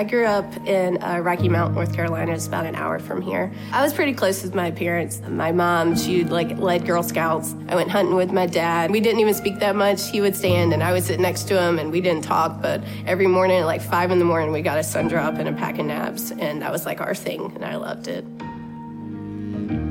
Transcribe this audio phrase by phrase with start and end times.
[0.00, 2.32] I grew up in uh, Rocky Mount, North Carolina.
[2.32, 3.52] It's about an hour from here.
[3.70, 5.20] I was pretty close with my parents.
[5.28, 7.54] My mom, she like led Girl Scouts.
[7.68, 8.90] I went hunting with my dad.
[8.90, 10.08] We didn't even speak that much.
[10.08, 12.62] He would stand and I would sit next to him and we didn't talk.
[12.62, 15.46] But every morning at like five in the morning, we got a sun drop and
[15.46, 18.24] a pack of Nabs, and that was like our thing, and I loved it.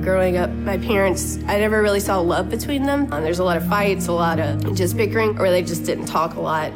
[0.01, 3.13] Growing up, my parents, I never really saw love between them.
[3.13, 6.07] Um, there's a lot of fights, a lot of just bickering, or they just didn't
[6.07, 6.73] talk a lot.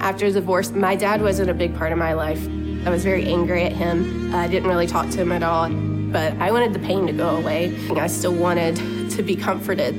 [0.00, 2.40] After divorce, my dad wasn't a big part of my life.
[2.86, 4.34] I was very angry at him.
[4.34, 7.36] I didn't really talk to him at all, but I wanted the pain to go
[7.36, 7.76] away.
[7.96, 8.76] I still wanted
[9.10, 9.94] to be comforted.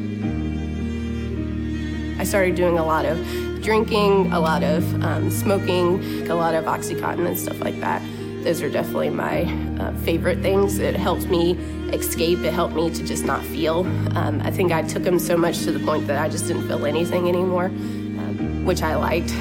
[2.20, 3.18] I started doing a lot of
[3.62, 8.02] drinking, a lot of um, smoking, a lot of Oxycontin and stuff like that.
[8.44, 9.44] Those are definitely my
[9.80, 10.80] uh, favorite things.
[10.80, 11.52] It helped me
[11.92, 12.40] escape.
[12.40, 13.80] It helped me to just not feel.
[14.16, 16.68] Um, I think I took them so much to the point that I just didn't
[16.68, 19.34] feel anything anymore, um, which I liked.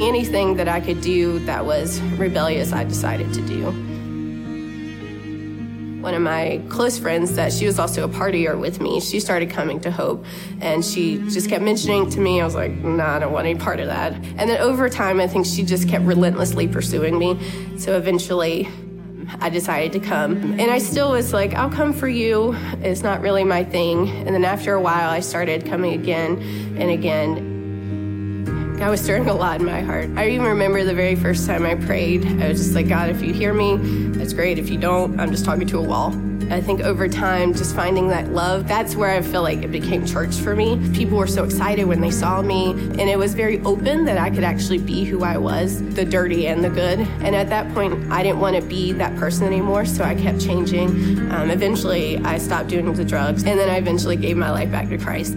[0.00, 3.64] Anything that I could do that was rebellious, I decided to do.
[6.00, 9.50] One of my close friends, that she was also a partier with me, she started
[9.50, 10.24] coming to Hope
[10.60, 13.58] and she just kept mentioning to me, I was like, nah, I don't want any
[13.58, 14.12] part of that.
[14.12, 17.36] And then over time, I think she just kept relentlessly pursuing me.
[17.78, 18.68] So eventually,
[19.40, 20.36] I decided to come.
[20.60, 22.54] And I still was like, I'll come for you.
[22.82, 24.08] It's not really my thing.
[24.08, 26.40] And then after a while, I started coming again
[26.78, 27.57] and again.
[28.78, 30.08] God was stirring a lot in my heart.
[30.14, 32.24] I even remember the very first time I prayed.
[32.40, 33.76] I was just like, God, if you hear me,
[34.16, 34.56] that's great.
[34.56, 36.14] If you don't, I'm just talking to a wall.
[36.50, 40.06] I think over time, just finding that love, that's where I feel like it became
[40.06, 40.78] church for me.
[40.94, 44.30] People were so excited when they saw me, and it was very open that I
[44.30, 47.00] could actually be who I was the dirty and the good.
[47.00, 50.40] And at that point, I didn't want to be that person anymore, so I kept
[50.40, 50.88] changing.
[51.32, 54.88] Um, eventually, I stopped doing the drugs, and then I eventually gave my life back
[54.88, 55.34] to Christ.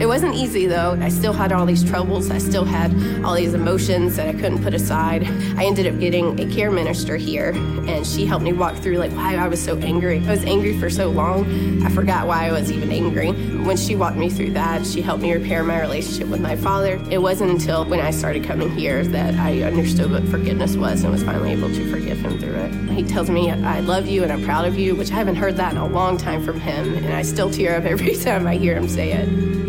[0.00, 0.98] It wasn't easy though.
[1.00, 2.28] I still had all these troubles.
[2.28, 2.92] I still had
[3.24, 5.24] all these emotions that I couldn't put aside.
[5.56, 7.50] I ended up getting a care minister here,
[7.86, 10.18] and she helped me walk through like why I was so angry.
[10.26, 11.44] I was angry for so long,
[11.84, 13.30] I forgot why I was even angry.
[13.30, 17.00] When she walked me through that, she helped me repair my relationship with my father.
[17.08, 21.12] It wasn't until when I started coming here that I understood what forgiveness was and
[21.12, 22.72] was finally able to forgive him through it.
[22.90, 25.56] He tells me I love you and I'm proud of you, which I haven't heard
[25.58, 28.56] that in a long time from him, and I still tear up every time I
[28.56, 29.64] hear him say it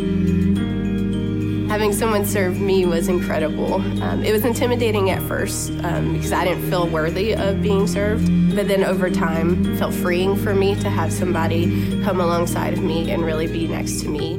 [1.75, 3.73] having someone serve me was incredible.
[4.01, 8.55] Um, it was intimidating at first um, because I didn't feel worthy of being served,
[8.55, 13.11] but then over time, felt freeing for me to have somebody come alongside of me
[13.11, 14.37] and really be next to me.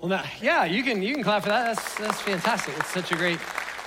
[0.00, 1.76] Well, now, yeah, you can you can clap for that.
[1.76, 2.74] That's that's fantastic.
[2.78, 3.38] It's such a great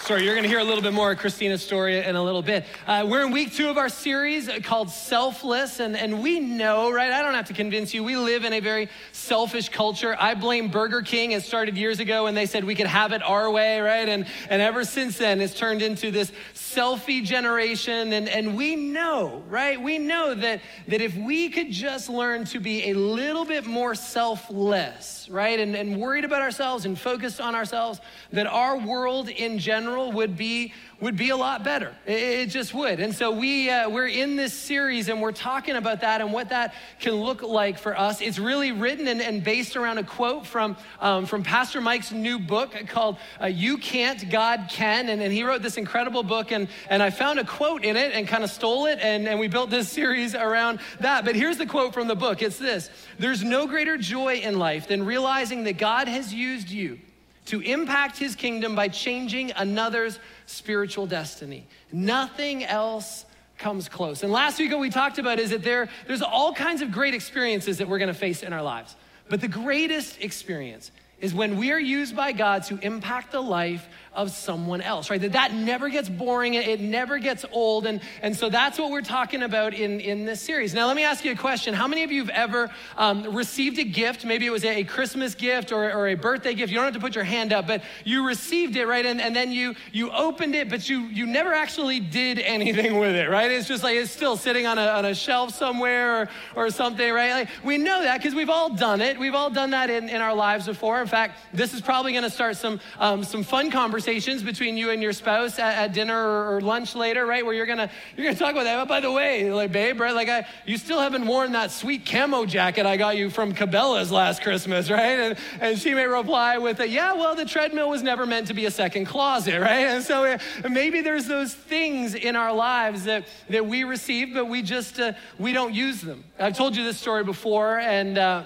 [0.08, 0.24] story.
[0.24, 2.64] You're going to hear a little bit more of Christina's story in a little bit.
[2.88, 7.12] Uh, we're in week two of our series called Selfless, and, and we know, right?
[7.12, 10.16] I don't have to convince you, we live in a very selfish culture.
[10.18, 11.34] I blame Burger King.
[11.34, 14.08] It started years ago and they said we could have it our way, right?
[14.08, 18.14] And, and ever since then, it's turned into this selfie generation.
[18.14, 19.82] And, and we know, right?
[19.82, 23.94] We know that, that if we could just learn to be a little bit more
[23.94, 25.60] selfless, right?
[25.60, 28.00] And, and worried about ourselves and focused on ourselves,
[28.32, 31.94] that our world in general general would be would be a lot better.
[32.08, 33.00] It, just would.
[33.00, 36.50] And so we uh, we're in this series and we're talking about that and what
[36.50, 38.20] that can look like for us.
[38.20, 42.40] It's really written and, and based around a quote from um, from Pastor Mike's new
[42.40, 46.52] book called uh, "You Can't, God Can," and, and he wrote this incredible book.
[46.52, 49.40] and and I found a quote in it and kind of stole it and and
[49.40, 51.26] we built this series around that.
[51.26, 52.42] But here's the quote from the book.
[52.42, 57.00] It's this: "There's no greater joy in life than realizing that God has used you."
[57.48, 61.68] To impact his kingdom by changing another's spiritual destiny.
[61.92, 63.26] Nothing else
[63.58, 64.24] comes close.
[64.24, 67.14] And last week, what we talked about is that there, there's all kinds of great
[67.14, 68.96] experiences that we're gonna face in our lives.
[69.30, 73.88] But the greatest experience is when we are used by God to impact the life
[74.18, 75.22] of someone else, right?
[75.22, 77.86] That that never gets boring, it never gets old.
[77.86, 80.74] And, and so that's what we're talking about in, in this series.
[80.74, 81.76] Now, let me ask you a question.
[81.76, 84.26] How many of you have ever um, received a gift?
[84.26, 86.72] Maybe it was a, Christmas gift or, or a birthday gift.
[86.72, 89.06] You don't have to put your hand up, but you received it, right?
[89.06, 93.16] And, and then you, you opened it, but you, you never actually did anything with
[93.16, 93.52] it, right?
[93.52, 97.12] It's just like it's still sitting on a, on a shelf somewhere or, or something,
[97.12, 97.32] right?
[97.32, 99.20] Like, we know that because we've all done it.
[99.20, 101.02] We've all done that in, in our lives before.
[101.02, 104.78] In fact, this is probably going to start some, um, some fun conversations conversations between
[104.78, 107.46] you and your spouse at, at dinner or, or, lunch later, right?
[107.46, 108.78] Where you're gonna you're gonna talk about that.
[108.78, 110.16] But by the way, like babe, right?
[110.16, 114.10] Like I, you still haven't worn that sweet camo jacket I got you from Cabela's
[114.10, 115.20] last Christmas, right?
[115.20, 118.54] And, and she may reply with, a, "Yeah, well, the treadmill was never meant to
[118.54, 120.38] be a second closet, right?" And so uh,
[120.70, 125.12] maybe there's those things in our lives that that we receive, but we just uh,
[125.38, 126.24] we don't use them.
[126.40, 128.18] I've told you this story before, and.
[128.18, 128.44] Uh,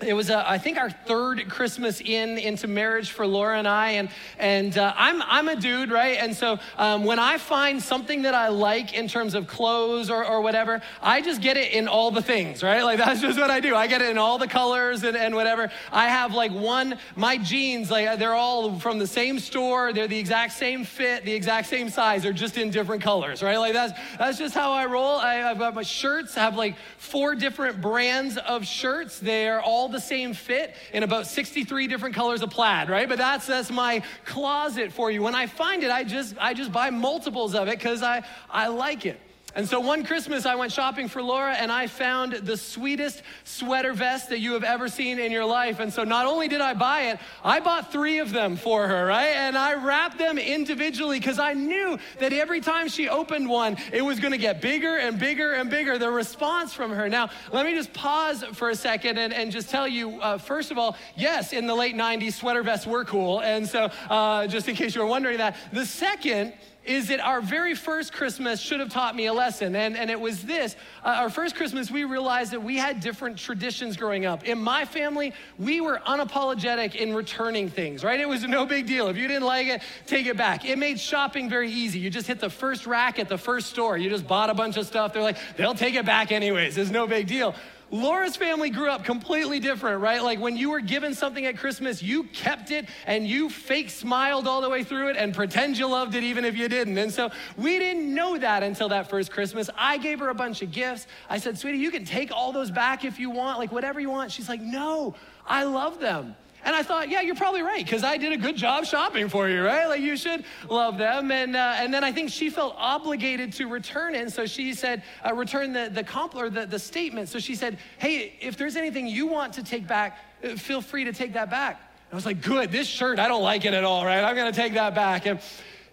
[0.00, 3.90] it was, uh, I think, our third Christmas in into marriage for Laura and I,
[3.90, 4.08] and
[4.38, 6.18] and uh, I'm I'm a dude, right?
[6.18, 10.26] And so um, when I find something that I like in terms of clothes or,
[10.26, 12.82] or whatever, I just get it in all the things, right?
[12.82, 13.76] Like that's just what I do.
[13.76, 15.70] I get it in all the colors and, and whatever.
[15.92, 19.92] I have like one, my jeans, like they're all from the same store.
[19.92, 22.24] They're the exact same fit, the exact same size.
[22.24, 23.58] They're just in different colors, right?
[23.58, 25.16] Like that's that's just how I roll.
[25.16, 26.36] I, I've got my shirts.
[26.36, 29.20] I have like four different brands of shirts.
[29.20, 33.06] They're all all the same fit in about 63 different colors of plaid, right?
[33.06, 35.22] But that's that's my closet for you.
[35.22, 38.68] When I find it, I just I just buy multiples of it because I I
[38.68, 39.20] like it.
[39.54, 43.92] And so one Christmas, I went shopping for Laura and I found the sweetest sweater
[43.92, 45.78] vest that you have ever seen in your life.
[45.78, 49.06] And so not only did I buy it, I bought three of them for her,
[49.06, 49.28] right?
[49.28, 54.02] And I wrapped them individually because I knew that every time she opened one, it
[54.02, 57.08] was going to get bigger and bigger and bigger, the response from her.
[57.08, 60.72] Now, let me just pause for a second and, and just tell you uh, first
[60.72, 63.40] of all, yes, in the late 90s, sweater vests were cool.
[63.40, 65.56] And so, uh, just in case you were wondering that.
[65.72, 66.54] The second,
[66.84, 69.74] is that our very first Christmas should have taught me a lesson.
[69.74, 73.38] And, and it was this uh, our first Christmas, we realized that we had different
[73.38, 74.44] traditions growing up.
[74.44, 78.20] In my family, we were unapologetic in returning things, right?
[78.20, 79.08] It was no big deal.
[79.08, 80.64] If you didn't like it, take it back.
[80.64, 81.98] It made shopping very easy.
[81.98, 83.96] You just hit the first rack at the first store.
[83.96, 85.12] You just bought a bunch of stuff.
[85.12, 86.76] They're like, they'll take it back anyways.
[86.78, 87.54] It's no big deal.
[87.90, 90.22] Laura's family grew up completely different, right?
[90.22, 94.48] Like when you were given something at Christmas, you kept it and you fake smiled
[94.48, 96.98] all the way through it and pretend you loved it even if you didn't.
[96.98, 99.70] And so we didn't know that until that first Christmas.
[99.76, 101.06] I gave her a bunch of gifts.
[101.28, 104.10] I said, sweetie, you can take all those back if you want, like whatever you
[104.10, 104.32] want.
[104.32, 105.14] She's like, no,
[105.46, 106.36] I love them.
[106.64, 109.48] And I thought, yeah, you're probably right, because I did a good job shopping for
[109.48, 109.86] you, right?
[109.86, 111.30] Like you should love them.
[111.30, 114.22] And, uh, and then I think she felt obligated to return it.
[114.22, 117.28] And so she said, uh, return the, the comp or the, the statement.
[117.28, 121.04] So she said, hey, if there's anything you want to take back, uh, feel free
[121.04, 121.80] to take that back.
[122.10, 124.22] I was like, good, this shirt, I don't like it at all, right?
[124.22, 125.26] I'm gonna take that back.
[125.26, 125.40] And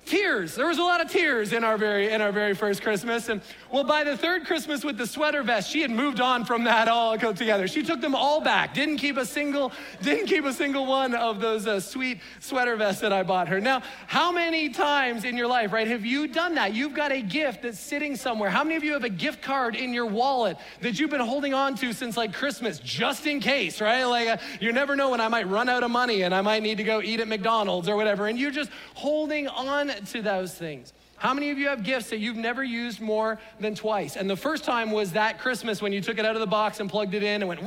[0.05, 0.55] tears.
[0.55, 3.29] There was a lot of tears in our very in our very first Christmas.
[3.29, 6.63] And well, by the third Christmas with the sweater vest, she had moved on from
[6.65, 7.67] that all together.
[7.67, 8.73] She took them all back.
[8.73, 9.71] Didn't keep a single
[10.01, 13.61] didn't keep a single one of those uh, sweet sweater vests that I bought her.
[13.61, 16.73] Now, how many times in your life, right, have you done that?
[16.73, 18.49] You've got a gift that's sitting somewhere.
[18.49, 21.53] How many of you have a gift card in your wallet that you've been holding
[21.53, 24.03] on to since like Christmas, just in case, right?
[24.03, 26.63] Like uh, you never know when I might run out of money and I might
[26.63, 30.53] need to go eat at McDonald's or whatever, and you're just holding on to those
[30.53, 30.93] things.
[31.17, 34.15] How many of you have gifts that you've never used more than twice?
[34.15, 36.79] And the first time was that Christmas when you took it out of the box
[36.79, 37.61] and plugged it in and went,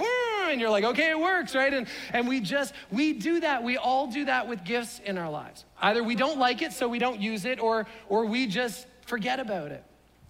[0.50, 1.73] and you're like, okay, it works, right?
[1.73, 3.62] And, and we just, we do that.
[3.62, 5.65] We all do that with gifts in our lives.
[5.81, 9.38] Either we don't like it, so we don't use it, or, or we just forget
[9.38, 9.85] about it.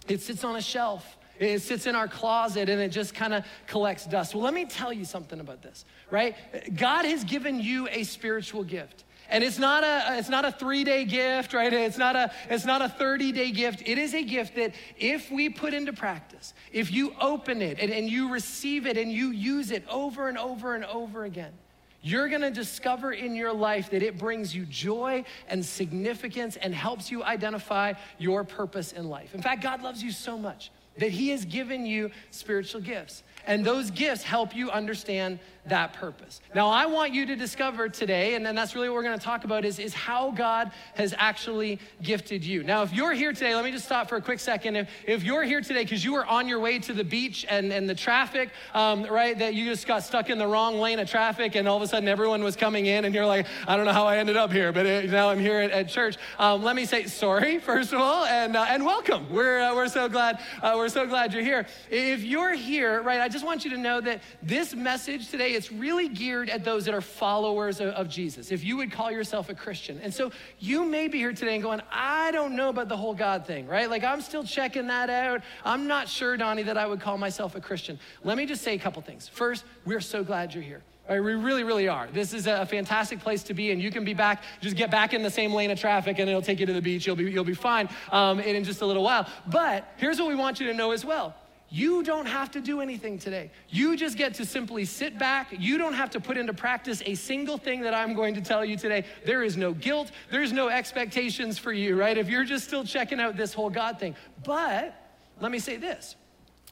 [0.07, 1.17] It sits on a shelf.
[1.39, 4.33] It sits in our closet and it just kind of collects dust.
[4.33, 6.35] Well, let me tell you something about this, right?
[6.75, 9.03] God has given you a spiritual gift.
[9.29, 11.71] And it's not a it's not a 3-day gift, right?
[11.71, 13.83] It's not a it's not a 30-day gift.
[13.85, 17.91] It is a gift that if we put into practice, if you open it and,
[17.91, 21.53] and you receive it and you use it over and over and over again,
[22.01, 27.09] you're gonna discover in your life that it brings you joy and significance and helps
[27.09, 29.33] you identify your purpose in life.
[29.33, 33.23] In fact, God loves you so much that He has given you spiritual gifts.
[33.47, 36.41] And those gifts help you understand that purpose.
[36.53, 39.25] Now, I want you to discover today, and then that's really what we're going to
[39.25, 42.63] talk about, is, is how God has actually gifted you.
[42.63, 44.75] Now, if you're here today, let me just stop for a quick second.
[44.75, 47.71] If, if you're here today because you were on your way to the beach and,
[47.73, 51.09] and the traffic, um, right, that you just got stuck in the wrong lane of
[51.09, 53.85] traffic and all of a sudden everyone was coming in and you're like, I don't
[53.85, 56.17] know how I ended up here, but it, uh, now I'm here at, at church.
[56.37, 59.29] Um, let me say sorry, first of all, and, uh, and welcome.
[59.29, 61.65] We're, uh, we're so glad, uh, we're so glad you're here.
[61.89, 65.71] If you're here, right, I just want you to know that this message today, it's
[65.71, 69.49] really geared at those that are followers of, of, Jesus, if you would call yourself
[69.49, 69.99] a Christian.
[70.01, 73.13] And so you may be here today and going, I don't know about the whole
[73.13, 73.89] God thing, right?
[73.89, 75.41] Like I'm still checking that out.
[75.63, 77.99] I'm not sure, Donnie, that I would call myself a Christian.
[78.23, 79.27] Let me just say a couple things.
[79.27, 80.83] First, we're so glad you're here.
[81.07, 82.07] Right, we really, really are.
[82.11, 85.13] This is a fantastic place to be, and you can be back, just get back
[85.13, 87.05] in the same lane of traffic, and it'll take you to the beach.
[87.05, 89.29] You'll be, you'll be fine um, in just a little while.
[89.45, 91.35] But here's what we want you to know as well
[91.69, 93.51] you don't have to do anything today.
[93.69, 95.47] You just get to simply sit back.
[95.57, 98.63] You don't have to put into practice a single thing that I'm going to tell
[98.63, 99.05] you today.
[99.25, 102.17] There is no guilt, there's no expectations for you, right?
[102.17, 104.15] If you're just still checking out this whole God thing.
[104.43, 104.95] But
[105.41, 106.15] let me say this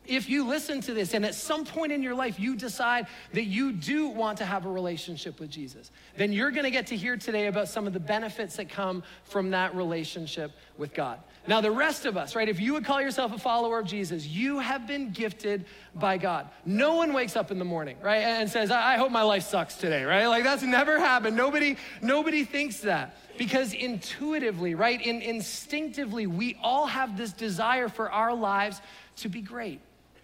[0.06, 3.46] if you listen to this and at some point in your life you decide that
[3.46, 6.98] you do want to have a relationship with Jesus, then you're going to get to
[6.98, 11.20] hear today about some of the benefits that come from that relationship with God.
[11.46, 14.26] Now, the rest of us, right, if you would call yourself a follower of Jesus,
[14.26, 16.48] you have been gifted by God.
[16.66, 19.76] No one wakes up in the morning, right, and says, I, hope my life sucks
[19.76, 20.28] today, right?
[20.28, 21.36] Like that's never happened.
[21.36, 23.18] Nobody, nobody thinks that.
[23.38, 28.80] Because intuitively, right, in, instinctively, we all have this desire for our lives
[29.18, 29.82] to be great.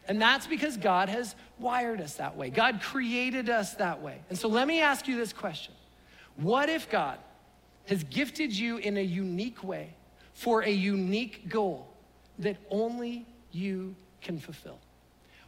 [0.07, 2.49] And that's because God has wired us that way.
[2.49, 4.19] God created us that way.
[4.29, 5.73] And so let me ask you this question
[6.37, 7.19] What if God
[7.87, 9.95] has gifted you in a unique way
[10.39, 11.85] for a unique goal
[12.37, 14.79] that only you can fulfill?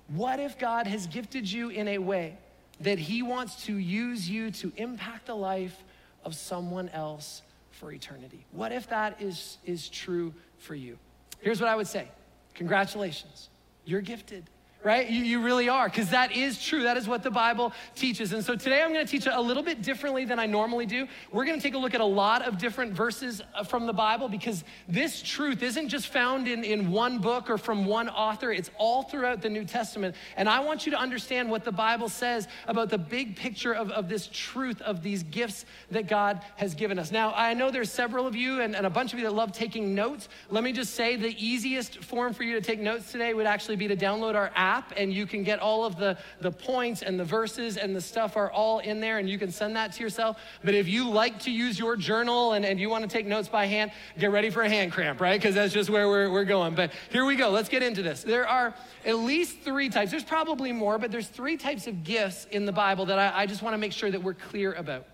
[0.10, 2.38] What if God has gifted you in a way
[2.82, 5.82] that He wants to use you to impact the life
[6.26, 8.46] of someone else for eternity?
[8.52, 10.98] What if that is, is true for you?
[11.40, 12.10] Here's what I would say
[12.54, 13.48] Congratulations.
[13.86, 14.44] You're gifted
[14.84, 15.10] right?
[15.10, 16.84] You, you really are, because that is true.
[16.84, 18.34] That is what the Bible teaches.
[18.34, 21.08] And so today I'm going to teach a little bit differently than I normally do.
[21.32, 23.94] We're going to take a look at a lot of different verses uh, from the
[23.94, 28.52] Bible because this truth isn't just found in, in one book or from one author,
[28.52, 30.16] it's all throughout the New Testament.
[30.36, 33.92] And I want you to understand what the Bible says about the big picture of,
[33.92, 37.12] of this truth of these gifts that God has given us.
[37.12, 39.52] Now, I know there's several of you and, and a bunch of you that love
[39.52, 40.28] taking notes.
[40.50, 43.76] Let me just say the easiest form for you to take notes today would actually
[43.76, 47.02] be to download our app app and you can get all of the, the points
[47.02, 49.92] and the verses and the stuff are all in there and you can send that
[49.94, 50.38] to yourself.
[50.64, 53.50] But if you like to use your journal and, and you want to take notes
[53.50, 55.40] by hand, get ready for a hand cramp, right?
[55.40, 56.76] Because that's just where we're, we're going.
[56.76, 57.50] But here we go.
[57.50, 58.24] Let's get into this.
[58.24, 58.74] There are
[59.06, 60.12] at least three types.
[60.12, 63.46] There's probably more, but there's three types of gifts in the Bible that I, I
[63.46, 65.06] just want to make sure that we're clear about.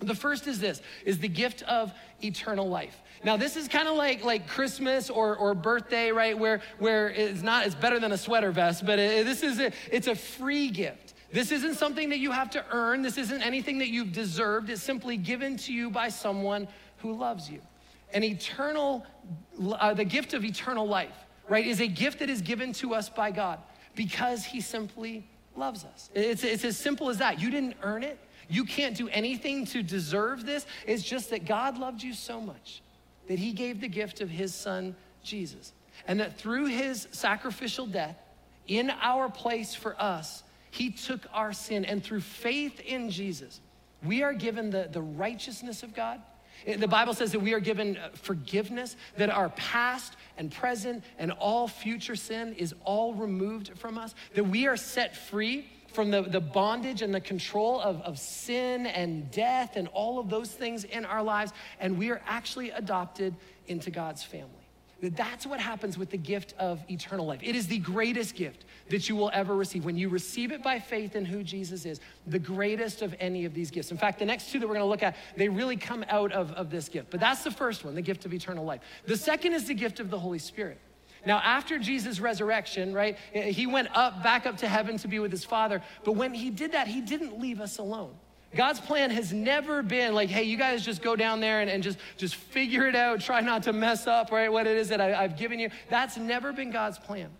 [0.00, 1.92] The first is this, is the gift of
[2.22, 2.96] eternal life.
[3.22, 6.38] Now, this is kind of like, like Christmas or, or birthday, right?
[6.38, 9.72] Where, where it's not, it's better than a sweater vest, but it, this is a,
[9.92, 11.14] it's a free gift.
[11.32, 13.02] This isn't something that you have to earn.
[13.02, 14.70] This isn't anything that you've deserved.
[14.70, 16.66] It's simply given to you by someone
[16.98, 17.60] who loves you.
[18.12, 19.06] An eternal,
[19.78, 21.14] uh, the gift of eternal life,
[21.48, 23.60] right, is a gift that is given to us by God
[23.94, 25.24] because he simply
[25.56, 26.10] loves us.
[26.14, 27.38] It's, it's as simple as that.
[27.38, 28.18] You didn't earn it.
[28.50, 30.66] You can't do anything to deserve this.
[30.86, 32.82] It's just that God loved you so much
[33.28, 35.72] that he gave the gift of his son, Jesus.
[36.08, 38.16] And that through his sacrificial death
[38.66, 41.84] in our place for us, he took our sin.
[41.84, 43.60] And through faith in Jesus,
[44.04, 46.20] we are given the, the righteousness of God.
[46.66, 51.32] The Bible says that we are given uh, forgiveness, that our past and present and
[51.32, 56.22] all future sin is all removed from us, that we are set free from the,
[56.22, 60.84] the bondage and the control of, of sin and death and all of those things
[60.84, 63.34] in our lives, and we are actually adopted
[63.66, 64.60] into God's family.
[65.02, 67.40] That's what happens with the gift of eternal life.
[67.42, 69.84] It is the greatest gift that you will ever receive.
[69.84, 73.54] When you receive it by faith in who Jesus is, the greatest of any of
[73.54, 73.90] these gifts.
[73.90, 76.52] In fact, the next two that we're gonna look at, they really come out of,
[76.52, 77.10] of this gift.
[77.10, 78.82] But that's the first one, the gift of eternal life.
[79.06, 80.78] The second is the gift of the Holy Spirit.
[81.26, 85.18] Now, after Jesus' resurrection, right, eh, he went up, back up to heaven to be
[85.18, 85.82] with his Father.
[86.04, 88.14] But when he did that, he didn't leave us alone.
[88.56, 91.82] God's plan has never been like, hey, you guys just go down there and, and
[91.82, 95.00] just, just figure it out, try not to mess up, right, what it is that
[95.00, 95.70] I, I've given you.
[95.88, 97.30] That's never been God's plan.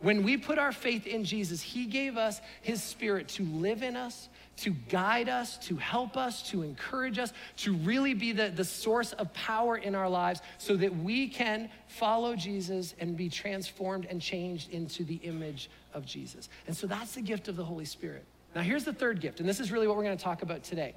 [0.00, 3.96] When we put our faith in Jesus, He gave us His Spirit to live in
[3.96, 4.28] us,
[4.58, 9.12] to guide us, to help us, to encourage us, to really be the, the source
[9.14, 14.20] of power in our lives so that we can follow Jesus and be transformed and
[14.20, 16.48] changed into the image of Jesus.
[16.66, 18.24] And so that's the gift of the Holy Spirit.
[18.54, 20.64] Now, here's the third gift, and this is really what we're going to talk about
[20.64, 20.94] today.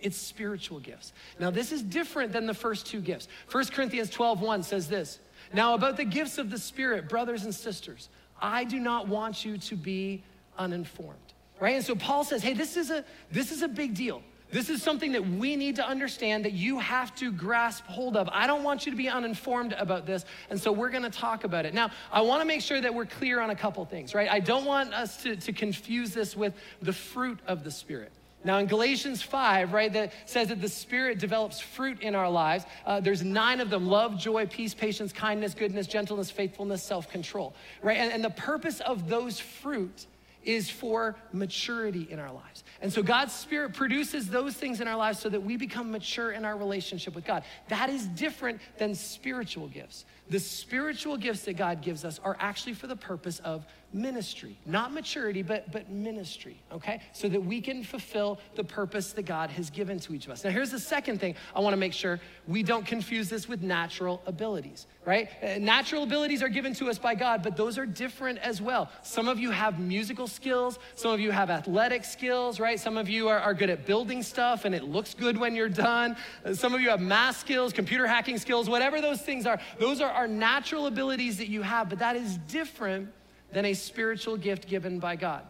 [0.00, 1.12] It's spiritual gifts.
[1.40, 3.26] Now, this is different than the first two gifts.
[3.50, 5.18] 1 Corinthians 12 1 says this
[5.52, 8.08] Now, about the gifts of the Spirit, brothers and sisters,
[8.40, 10.22] I do not want you to be
[10.58, 11.33] uninformed
[11.64, 11.76] right?
[11.76, 13.02] And so Paul says, hey, this is a,
[13.32, 14.20] this is a big deal.
[14.50, 18.28] This is something that we need to understand that you have to grasp hold of.
[18.30, 20.26] I don't want you to be uninformed about this.
[20.50, 21.72] And so we're going to talk about it.
[21.72, 24.30] Now, I want to make sure that we're clear on a couple things, right?
[24.30, 26.52] I don't want us to, to confuse this with
[26.82, 28.12] the fruit of the Spirit.
[28.44, 32.66] Now, in Galatians 5, right, that says that the Spirit develops fruit in our lives.
[32.84, 37.54] Uh, there's nine of them love, joy, peace, patience, kindness, goodness, gentleness, faithfulness, self control,
[37.82, 37.96] right?
[37.96, 40.06] And, and the purpose of those fruit
[40.46, 42.64] is for maturity in our lives.
[42.80, 46.32] And so God's Spirit produces those things in our lives so that we become mature
[46.32, 47.44] in our relationship with God.
[47.68, 50.04] That is different than spiritual gifts.
[50.30, 54.92] The spiritual gifts that God gives us are actually for the purpose of ministry, not
[54.92, 57.00] maturity, but, but ministry, okay?
[57.12, 60.42] So that we can fulfill the purpose that God has given to each of us.
[60.42, 64.20] Now, here's the second thing I wanna make sure we don't confuse this with natural
[64.26, 65.28] abilities, right?
[65.40, 68.90] Uh, natural abilities are given to us by God, but those are different as well.
[69.02, 72.80] Some of you have musical skills, some of you have athletic skills, right?
[72.80, 75.68] Some of you are, are good at building stuff and it looks good when you're
[75.68, 76.16] done.
[76.44, 79.60] Uh, some of you have math skills, computer hacking skills, whatever those things are.
[79.78, 83.08] Those are our natural abilities that you have, but that is different
[83.52, 85.42] than a spiritual gift given by God.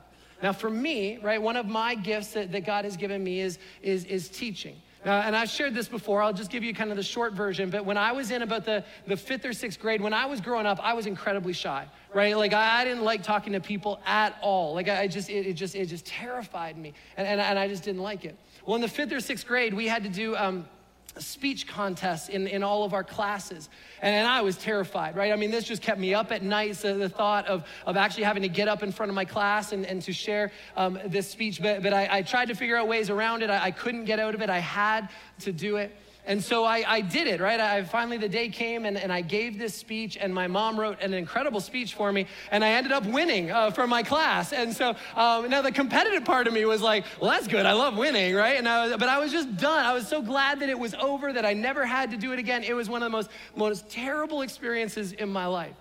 [0.42, 3.59] Now, for me, right, one of my gifts that, that God has given me is,
[3.83, 4.76] is, is teaching.
[5.04, 6.23] Uh, and I've shared this before.
[6.23, 7.68] I'll just give you kind of the short version.
[7.68, 10.40] But when I was in about the, the fifth or sixth grade, when I was
[10.40, 12.37] growing up, I was incredibly shy, right?
[12.37, 14.75] Like I, I didn't like talking to people at all.
[14.75, 16.94] Like I just, it, it just, it just terrified me.
[17.18, 18.37] And, and, and, I just didn't like it.
[18.64, 20.66] Well, in the fifth or sixth grade, we had to do um,
[21.18, 23.68] speech contests in, in all of our classes.
[24.02, 25.33] And, and, I was terrified, right?
[25.33, 26.76] I mean, this just kept me up at night.
[26.76, 29.73] So the thought of, of actually having to get up in front of my class
[29.73, 31.62] and, and to share um, this speech.
[31.62, 33.50] But, but I, I, tried to figure out ways around it.
[33.50, 34.50] I, I couldn't get out of it.
[34.50, 35.09] I had
[35.40, 35.94] to do it.
[36.26, 37.61] And so I, I did it, right?
[37.61, 41.00] I finally, the day came and, and I gave this speech, and my mom wrote
[41.02, 44.52] an incredible speech for me, and I ended up winning uh, for my class.
[44.52, 47.66] And so um, now the competitive part of me was like, well, that's good.
[47.66, 48.57] I love winning, right?
[48.57, 49.85] And I was, but I was just done.
[49.85, 52.38] I was so glad that it was over, that I never had to do it
[52.38, 52.64] again.
[52.64, 55.76] It was one of the most, most terrible experiences in my life.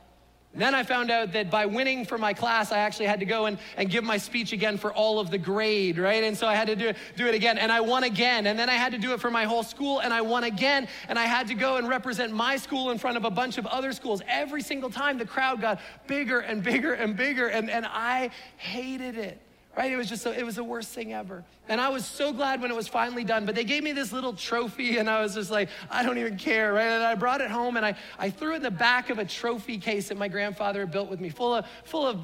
[0.55, 3.47] Then I found out that by winning for my class, I actually had to go
[3.47, 6.23] and, and give my speech again for all of the grade, right?
[6.23, 8.45] And so I had to do, do it again, and I won again.
[8.45, 10.87] And then I had to do it for my whole school, and I won again.
[11.09, 13.65] And I had to go and represent my school in front of a bunch of
[13.65, 14.21] other schools.
[14.27, 19.17] Every single time, the crowd got bigger and bigger and bigger, and, and I hated
[19.17, 19.39] it
[19.75, 19.91] right?
[19.91, 21.43] It was just, so, it was the worst thing ever.
[21.67, 24.11] And I was so glad when it was finally done, but they gave me this
[24.11, 26.87] little trophy and I was just like, I don't even care, right?
[26.87, 29.25] And I brought it home and I, I threw it in the back of a
[29.25, 32.19] trophy case that my grandfather had built with me, full of, full of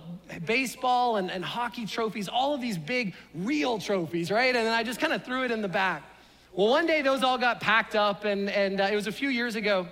[0.45, 4.55] baseball and, and hockey trophies, all of these big, real trophies, right?
[4.55, 6.03] And then I just kind of threw it in the back.
[6.53, 9.29] Well, one day those all got packed up and, and uh, it was a few
[9.29, 9.87] years ago.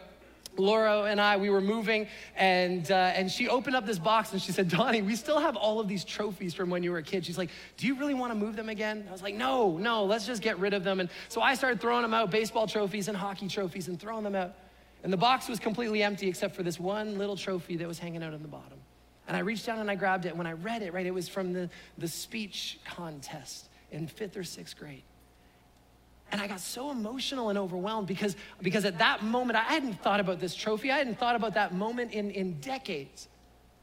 [0.57, 4.41] Laura and I, we were moving, and, uh, and she opened up this box and
[4.41, 7.03] she said, Donnie, we still have all of these trophies from when you were a
[7.03, 7.25] kid.
[7.25, 9.05] She's like, Do you really want to move them again?
[9.07, 10.99] I was like, No, no, let's just get rid of them.
[10.99, 14.35] And so I started throwing them out baseball trophies and hockey trophies and throwing them
[14.35, 14.55] out.
[15.03, 18.23] And the box was completely empty except for this one little trophy that was hanging
[18.23, 18.79] out on the bottom.
[19.27, 20.35] And I reached down and I grabbed it.
[20.35, 24.43] When I read it, right, it was from the, the speech contest in fifth or
[24.43, 25.03] sixth grade.
[26.31, 30.19] And I got so emotional and overwhelmed because, because at that moment, I hadn't thought
[30.19, 30.91] about this trophy.
[30.91, 33.29] I hadn't thought about that moment in, in decades.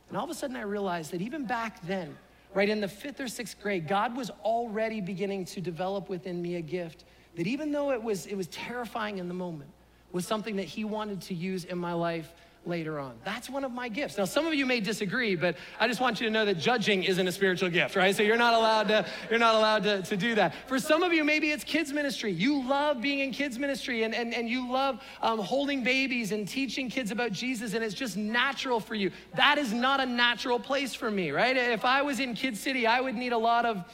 [0.09, 2.17] And all of a sudden, I realized that even back then,
[2.53, 6.57] right in the fifth or sixth grade, God was already beginning to develop within me
[6.57, 7.05] a gift
[7.37, 9.71] that even though it was, it was terrifying in the moment,
[10.13, 12.33] was something that He wanted to use in my life
[12.67, 13.15] later on.
[13.25, 14.19] That's one of my gifts.
[14.19, 17.05] Now, some of you may disagree, but I just want you to know that judging
[17.05, 18.15] isn't a spiritual gift, right?
[18.15, 20.55] So you're not allowed to, you're not allowed to, to do that.
[20.67, 22.33] For some of you, maybe it's kids ministry.
[22.33, 26.49] You love being in kids ministry and, and, and you love um, holding babies and
[26.49, 29.11] teaching kids about Jesus, and it's just natural for you.
[29.35, 31.57] That is not a natural place for me, right?
[31.57, 33.85] If I was in Kid City, I would need a lot of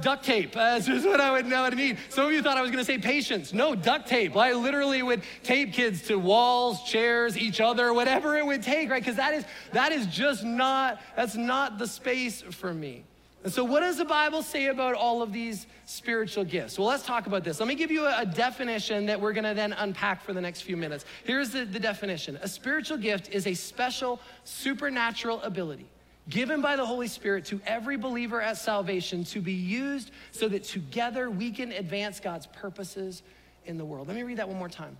[0.00, 0.56] duct tape.
[0.56, 1.98] Uh, that's just what I would I need.
[2.08, 3.52] Some of you thought I was going to say patience.
[3.52, 4.36] No, duct tape.
[4.36, 9.02] I literally would tape kids to walls, chairs, each other, whatever it would take, right?
[9.02, 13.04] Because that is that is just not that's not the space for me.
[13.44, 16.78] And so, what does the Bible say about all of these spiritual gifts?
[16.78, 17.60] Well, let's talk about this.
[17.60, 20.40] Let me give you a, a definition that we're going to then unpack for the
[20.40, 21.04] next few minutes.
[21.22, 25.86] Here's the, the definition A spiritual gift is a special supernatural ability
[26.28, 30.64] given by the Holy Spirit to every believer at salvation to be used so that
[30.64, 33.22] together we can advance God's purposes
[33.64, 34.08] in the world.
[34.08, 34.96] Let me read that one more time.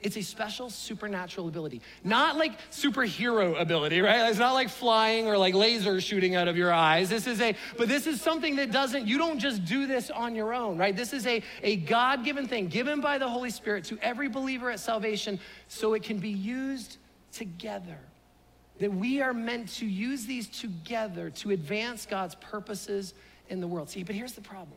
[0.00, 1.80] It's a special supernatural ability.
[2.04, 4.30] Not like superhero ability, right?
[4.30, 7.08] It's not like flying or like laser shooting out of your eyes.
[7.08, 10.36] This is a, but this is something that doesn't, you don't just do this on
[10.36, 10.94] your own, right?
[10.94, 14.70] This is a, a God given thing given by the Holy Spirit to every believer
[14.70, 16.98] at salvation so it can be used
[17.32, 17.98] together.
[18.78, 23.14] That we are meant to use these together to advance God's purposes
[23.48, 23.90] in the world.
[23.90, 24.76] See, but here's the problem.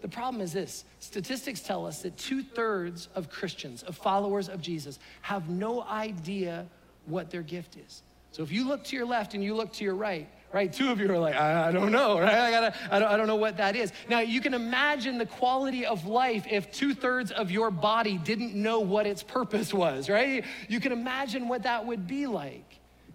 [0.00, 4.60] The problem is this statistics tell us that two thirds of Christians, of followers of
[4.60, 6.66] Jesus, have no idea
[7.06, 8.02] what their gift is.
[8.32, 10.90] So if you look to your left and you look to your right, right, two
[10.90, 12.34] of you are like, I, I don't know, right?
[12.34, 13.92] I, gotta, I, don't, I don't know what that is.
[14.08, 18.54] Now, you can imagine the quality of life if two thirds of your body didn't
[18.54, 20.44] know what its purpose was, right?
[20.68, 22.71] You can imagine what that would be like.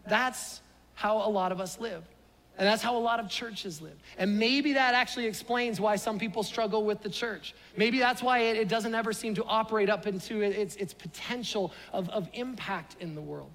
[0.07, 0.61] That's
[0.93, 2.03] how a lot of us live.
[2.57, 3.97] And that's how a lot of churches live.
[4.17, 7.53] And maybe that actually explains why some people struggle with the church.
[7.75, 11.71] Maybe that's why it, it doesn't ever seem to operate up into its, its potential
[11.93, 13.51] of, of impact in the world.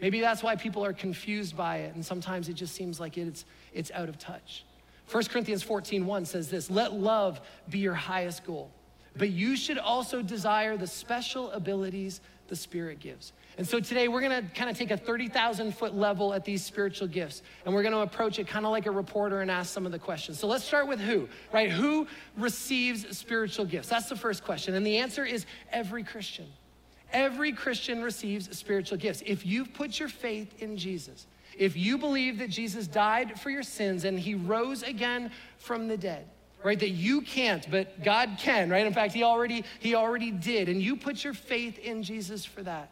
[0.00, 3.44] Maybe that's why people are confused by it, and sometimes it just seems like it's,
[3.72, 4.64] it's out of touch.
[5.10, 8.70] 1 Corinthians 14 1 says this Let love be your highest goal,
[9.16, 13.32] but you should also desire the special abilities the Spirit gives.
[13.60, 17.06] And so today we're gonna kind of take a 30,000 foot level at these spiritual
[17.06, 19.92] gifts, and we're gonna approach it kind of like a reporter and ask some of
[19.92, 20.38] the questions.
[20.38, 21.70] So let's start with who, right?
[21.70, 22.06] Who
[22.38, 23.90] receives spiritual gifts?
[23.90, 24.76] That's the first question.
[24.76, 26.46] And the answer is every Christian.
[27.12, 29.22] Every Christian receives spiritual gifts.
[29.26, 31.26] If you've put your faith in Jesus,
[31.58, 35.98] if you believe that Jesus died for your sins and he rose again from the
[35.98, 36.26] dead,
[36.64, 40.68] right that you can't but god can right in fact he already he already did
[40.68, 42.90] and you put your faith in jesus for that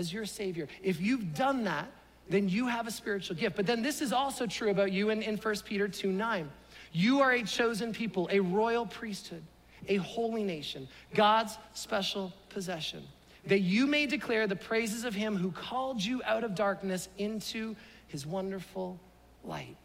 [0.00, 1.86] as your savior if you've done that
[2.28, 5.22] then you have a spiritual gift but then this is also true about you in,
[5.22, 6.50] in 1 peter 2 9
[6.92, 9.42] you are a chosen people a royal priesthood
[9.88, 13.02] a holy nation god's special possession
[13.46, 17.76] that you may declare the praises of him who called you out of darkness into
[18.08, 18.98] his wonderful
[19.44, 19.76] light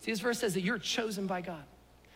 [0.00, 1.64] see this verse says that you're chosen by god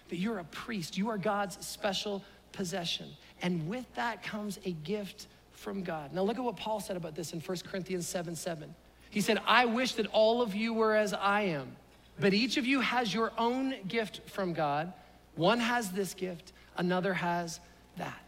[0.09, 0.97] that you're a priest.
[0.97, 3.09] You are God's special possession.
[3.43, 5.27] And with that comes a gift
[5.65, 6.13] from God.
[6.13, 8.75] Now, look at what Paul said about this in 1 Corinthians 7 7.
[9.09, 11.75] He said, I wish that all of you were as I am,
[12.21, 14.93] but each of you has your own gift from God.
[15.37, 17.61] One has this gift, another has
[17.97, 18.21] that.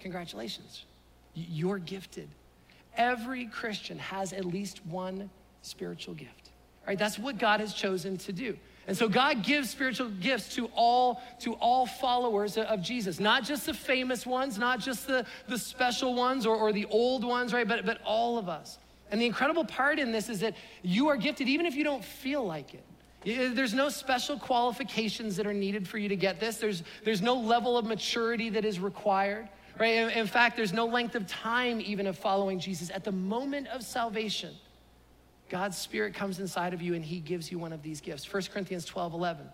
[0.00, 0.84] Congratulations.
[1.34, 2.28] You're gifted.
[2.96, 5.30] Every Christian has at least one
[5.62, 6.50] spiritual gift.
[6.86, 6.98] Right?
[6.98, 8.56] That's what God has chosen to do.
[8.88, 13.66] And so God gives spiritual gifts to all to all followers of Jesus, not just
[13.66, 17.66] the famous ones, not just the, the special ones or, or the old ones, right?
[17.66, 18.78] But, but all of us.
[19.12, 22.04] And the incredible part in this is that you are gifted even if you don't
[22.04, 22.84] feel like it.
[23.54, 26.56] There's no special qualifications that are needed for you to get this.
[26.56, 29.94] There's, there's no level of maturity that is required, right?
[29.94, 32.90] In, in fact, there's no length of time even of following Jesus.
[32.90, 34.54] At the moment of salvation,
[35.52, 38.32] God's Spirit comes inside of you and He gives you one of these gifts.
[38.32, 39.46] 1 Corinthians 12 11.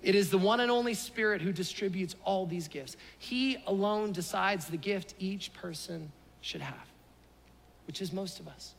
[0.00, 2.96] It is the one and only Spirit who distributes all these gifts.
[3.18, 6.86] He alone decides the gift each person should have,
[7.88, 8.74] which is most of us.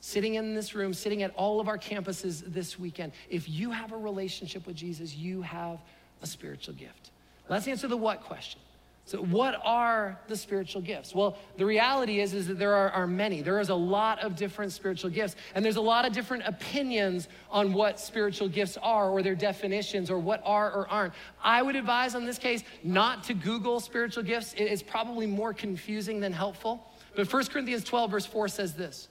[0.00, 3.92] Sitting in this room, sitting at all of our campuses this weekend, if you have
[3.92, 5.78] a relationship with Jesus, you have
[6.20, 7.12] a spiritual gift.
[7.48, 8.60] Let's answer the what question.
[9.06, 11.14] So, what are the spiritual gifts?
[11.14, 13.42] Well, the reality is, is that there are, are, many.
[13.42, 17.26] There is a lot of different spiritual gifts, and there's a lot of different opinions
[17.50, 21.14] on what spiritual gifts are or their definitions or what are or aren't.
[21.42, 24.54] I would advise on this case not to Google spiritual gifts.
[24.56, 26.86] It's probably more confusing than helpful.
[27.16, 29.08] But 1 Corinthians 12, verse 4 says this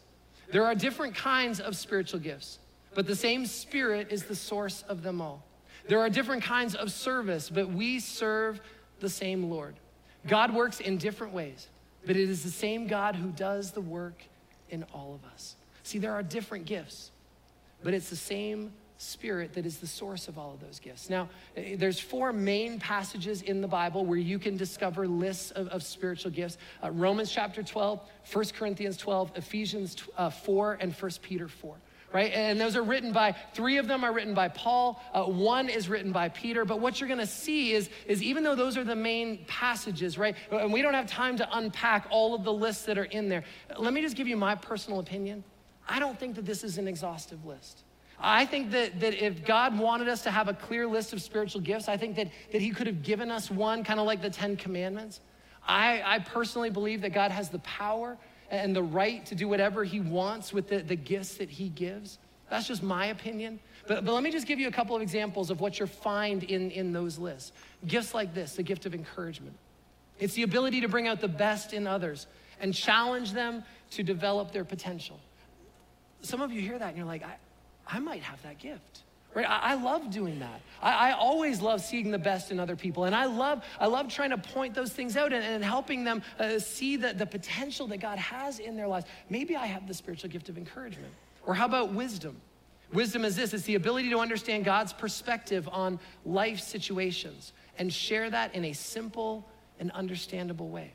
[0.52, 2.60] There are different kinds of spiritual gifts,
[2.95, 5.43] but the same Spirit is the source of them all.
[5.89, 8.62] There are different kinds of service, but we serve
[9.00, 9.76] the same Lord.
[10.28, 11.68] God works in different ways,
[12.06, 14.22] but it is the same God who does the work
[14.70, 15.56] in all of us.
[15.84, 17.12] See, there are different gifts,
[17.84, 21.10] but it's the same Spirit that is the source of all of those gifts.
[21.10, 25.70] Now, eh, there's four main passages in the Bible where you can discover lists of,
[25.70, 28.02] of spiritual gifts uh, Romans chapter 12,
[28.34, 31.76] 1 Corinthians 12, Ephesians uh, 4, and 1 Peter 4
[32.13, 32.32] right?
[32.34, 35.89] And those are written by, three of them are written by Paul, uh, one is
[35.89, 36.65] written by Peter.
[36.65, 40.36] But what you're gonna see is, is even though those are the main passages, right?
[40.52, 43.43] And we don't have time to unpack all of the lists that are in there.
[43.78, 45.43] Let me just give you my personal opinion.
[45.88, 47.84] I don't think that this is an exhaustive list.
[48.22, 51.62] I think that, that if God wanted us to have a clear list of spiritual
[51.62, 54.30] gifts, I think that, that He could have given us one, kind of like the
[54.30, 55.22] Ten Commandments.
[55.65, 58.17] I, I personally believe that God has the power
[58.50, 62.18] and the right to do whatever he wants with the, the gifts that he gives.
[62.50, 63.60] That's just my opinion.
[63.88, 66.44] But, but let me just give you a couple of examples of what you'll find
[66.44, 67.52] in, in those lists.
[67.88, 69.56] Gifts like this, the gift of encouragement.
[70.20, 72.28] It's the ability to bring out the best in others
[72.60, 75.20] and challenge them to develop their potential.
[76.22, 77.36] Some of you hear that and you're like, I,
[77.88, 79.04] I might have that gift.
[79.34, 79.48] Right?
[79.48, 80.62] I, I love doing that.
[80.82, 83.04] I, I, always love seeing the best in other people.
[83.04, 86.24] And I love, I love trying to point those things out and, and helping them
[86.39, 89.06] uh, see the, the potential that God has in their lives.
[89.30, 91.13] Maybe I have the spiritual gift of encouragement.
[91.46, 92.42] Or how about wisdom?
[92.92, 98.30] Wisdom is this it's the ability to understand God's perspective on life situations and share
[98.30, 99.48] that in a simple
[99.80, 100.92] and understandable way.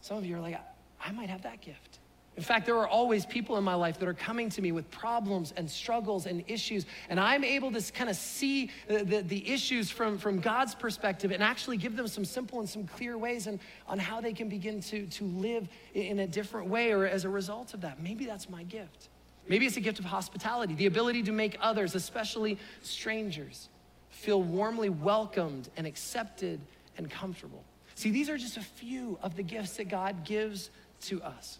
[0.00, 1.99] Some of you are like, I, I might have that gift.
[2.36, 4.90] In fact, there are always people in my life that are coming to me with
[4.90, 9.50] problems and struggles and issues, and I'm able to kind of see the, the, the,
[9.50, 13.46] issues from, from God's perspective and actually give them some simple and some clear ways
[13.46, 17.24] and, on how they can begin to, to live in a different way or as
[17.24, 18.00] a result of that.
[18.00, 19.08] Maybe that's my gift.
[19.48, 23.68] Maybe it's a gift of hospitality, the ability to make others, especially strangers,
[24.10, 26.60] feel warmly welcomed and accepted
[26.96, 27.64] and comfortable.
[27.96, 30.70] See, these are just a few of the gifts that God gives
[31.02, 31.58] to us.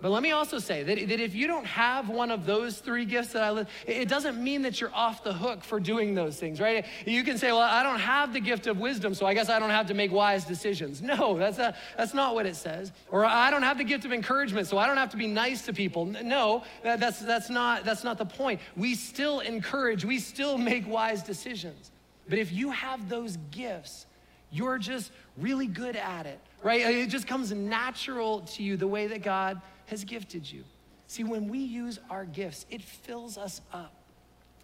[0.00, 3.04] But let me also say that, that if you don't have one of those three
[3.04, 6.36] gifts that I list, it doesn't mean that you're off the hook for doing those
[6.36, 6.86] things, right?
[7.04, 9.58] You can say, well, I don't have the gift of wisdom, so I guess I
[9.58, 11.02] don't have to make wise decisions.
[11.02, 12.92] No, that's not, that's not what it says.
[13.10, 15.66] Or I don't have the gift of encouragement, so I don't have to be nice
[15.66, 16.06] to people.
[16.06, 18.60] No, that, that's, that's, not, that's not the point.
[18.76, 21.90] We still encourage, we still make wise decisions.
[22.28, 24.06] But if you have those gifts,
[24.50, 26.80] you're just really good at it, right?
[26.80, 30.62] It just comes natural to you the way that God has gifted you.
[31.08, 33.92] See, when we use our gifts, it fills us up,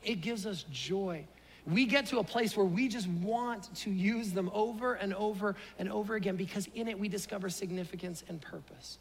[0.04, 1.26] it gives us joy.
[1.66, 5.56] We get to a place where we just want to use them over and over
[5.80, 8.98] and over again because in it we discover significance and purpose.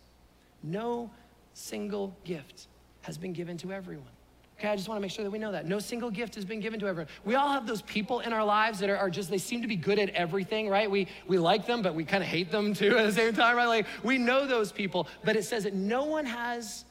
[0.63, 1.11] No
[1.53, 2.65] single gift
[3.01, 4.14] has been given to everyone.
[4.57, 5.67] Okay, I just want to make sure that we know that.
[5.67, 7.11] No single gift has been given to everyone.
[7.25, 9.67] We all have those people in our lives that are, are just, they seem to
[9.67, 10.89] be good at everything, right?
[10.89, 13.57] We, we like them, but we kind of hate them too at the same time,
[13.57, 13.65] right?
[13.65, 16.85] Like we know those people, but it says that no one has,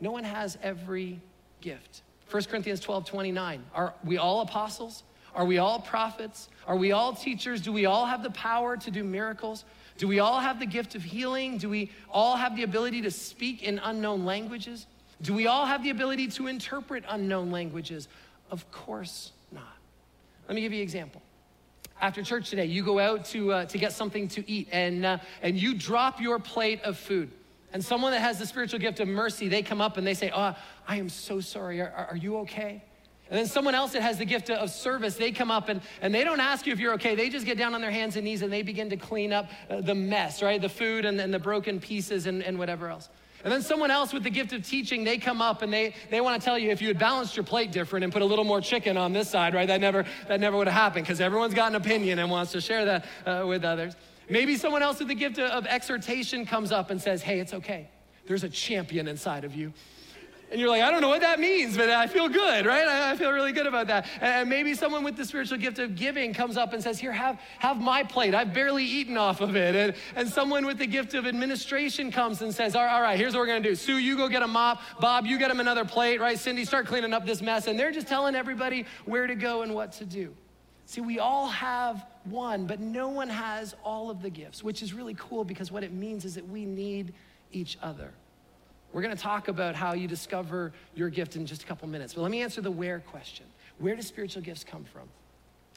[0.00, 1.20] no one has every
[1.60, 2.02] gift.
[2.30, 3.64] 1 Corinthians 12, 29.
[3.74, 5.02] Are we all apostles?
[5.34, 6.48] Are we all prophets?
[6.66, 7.60] Are we all teachers?
[7.60, 9.64] Do we all have the power to do miracles?
[9.98, 11.58] Do we all have the gift of healing?
[11.58, 14.86] Do we all have the ability to speak in unknown languages?
[15.22, 18.08] Do we all have the ability to interpret unknown languages?
[18.50, 19.76] Of course not.
[20.48, 21.22] Let me give you an example.
[22.00, 25.18] After church today, you go out to, uh, to get something to eat and, uh,
[25.42, 27.30] and you drop your plate of food.
[27.72, 30.32] And someone that has the spiritual gift of mercy, they come up and they say,
[30.34, 30.56] Oh,
[30.88, 31.80] I am so sorry.
[31.80, 32.82] Are, are you okay?
[33.30, 36.12] And then someone else that has the gift of service, they come up and, and
[36.12, 37.14] they don't ask you if you're okay.
[37.14, 39.48] They just get down on their hands and knees and they begin to clean up
[39.68, 40.60] uh, the mess, right?
[40.60, 43.08] The food and, and the broken pieces and, and whatever else.
[43.42, 46.20] And then someone else with the gift of teaching, they come up and they, they
[46.20, 48.44] want to tell you if you had balanced your plate different and put a little
[48.44, 49.66] more chicken on this side, right?
[49.66, 52.60] That never, that never would have happened because everyone's got an opinion and wants to
[52.60, 53.94] share that uh, with others.
[54.28, 57.54] Maybe someone else with the gift of, of exhortation comes up and says, hey, it's
[57.54, 57.88] okay.
[58.26, 59.72] There's a champion inside of you.
[60.50, 62.86] And you're like, I don't know what that means, but I feel good, right?
[62.86, 64.06] I, feel really good about that.
[64.20, 67.40] And maybe someone with the spiritual gift of giving comes up and says, Here, have,
[67.60, 68.34] have my plate.
[68.34, 69.76] I've barely eaten off of it.
[69.76, 73.16] And, and someone with the gift of administration comes and says, All right, all right
[73.16, 73.76] here's what we're going to do.
[73.76, 74.80] Sue, you go get a mop.
[75.00, 76.38] Bob, you get him another plate, right?
[76.38, 77.68] Cindy, start cleaning up this mess.
[77.68, 80.34] And they're just telling everybody where to go and what to do.
[80.84, 84.92] See, we all have one, but no one has all of the gifts, which is
[84.92, 87.14] really cool because what it means is that we need
[87.52, 88.12] each other.
[88.92, 92.14] We're going to talk about how you discover your gift in just a couple minutes.
[92.14, 93.46] But let me answer the where question.
[93.78, 95.08] Where do spiritual gifts come from?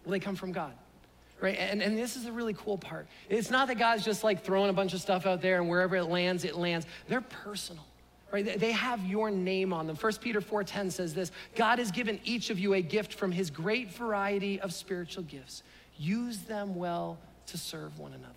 [0.03, 0.73] Well, they come from God.
[1.39, 1.57] Right?
[1.57, 3.07] And, and this is a really cool part.
[3.29, 5.95] It's not that God's just like throwing a bunch of stuff out there and wherever
[5.95, 6.85] it lands, it lands.
[7.07, 7.83] They're personal.
[8.31, 8.59] Right?
[8.59, 9.95] They have your name on them.
[9.95, 13.51] 1 Peter 4:10 says this, God has given each of you a gift from his
[13.51, 15.61] great variety of spiritual gifts.
[15.99, 18.33] Use them well to serve one another.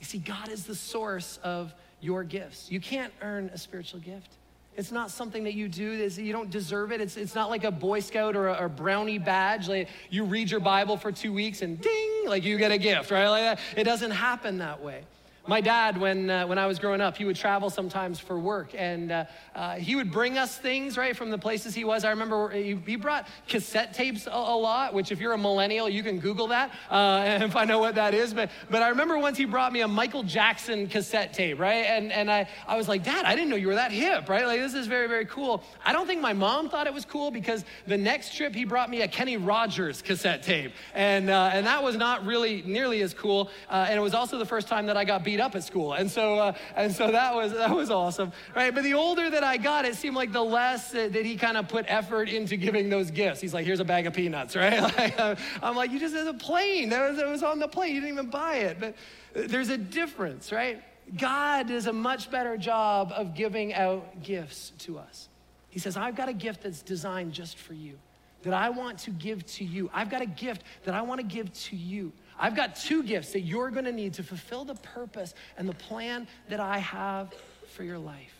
[0.00, 2.70] You see, God is the source of your gifts.
[2.70, 4.28] You can't earn a spiritual gift.
[4.76, 5.92] It's not something that you do.
[5.92, 7.00] You don't deserve it.
[7.00, 9.68] It's, it's not like a Boy Scout or a, a, brownie badge.
[9.68, 13.10] Like you read your Bible for two weeks and ding, like you get a gift,
[13.10, 13.28] right?
[13.28, 13.60] Like that.
[13.78, 15.04] It doesn't happen that way.
[15.48, 18.76] My dad, when, uh, when I was growing up, he would travel sometimes for work,
[18.78, 19.24] and uh,
[19.56, 22.04] uh, he would bring us things, right, from the places he was.
[22.04, 25.88] I remember he, he brought cassette tapes a, a, lot, which, if you're a millennial,
[25.88, 28.32] you can Google that uh, and find out what that is.
[28.32, 31.86] But, but I remember once he brought me a Michael Jackson cassette tape, right?
[31.86, 34.46] And, and I, I was like, Dad, I didn't know you were that hip, right?
[34.46, 35.64] Like, this is very, very cool.
[35.84, 38.90] I don't think my mom thought it was cool because the next trip he brought
[38.90, 43.12] me a Kenny Rogers cassette tape, and, uh, and that was not really nearly as
[43.12, 43.50] cool.
[43.68, 45.64] Uh, and it was also the first time that I got beat beat up at
[45.64, 45.94] school.
[45.94, 48.74] And so, uh, and so that was, that was awesome, right?
[48.74, 51.56] But the older that I got, it seemed like the less that, that he kind
[51.56, 53.40] of put effort into giving those gifts.
[53.40, 54.82] He's like, here's a bag of peanuts, right?
[54.82, 56.90] Like, uh, I'm like, you just had a plane.
[56.90, 57.94] Was, that was on the plane.
[57.94, 58.78] You didn't even buy it.
[58.78, 58.94] But
[59.32, 60.82] there's a difference, right?
[61.16, 65.30] God does a much better job of giving out gifts to us.
[65.70, 67.98] He says, I've got a gift that's designed just for you,
[68.42, 69.88] that I want to give to you.
[69.94, 72.12] I've got a gift that I want to give to you.
[72.42, 75.74] I've got two gifts that you're going to need to fulfill the purpose and the
[75.74, 77.32] plan that I have
[77.68, 78.34] for your life.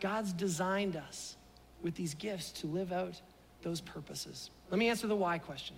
[0.00, 1.36] God's designed us
[1.80, 3.20] with these gifts to live out
[3.62, 4.50] those purposes.
[4.68, 5.76] Let me answer the why question.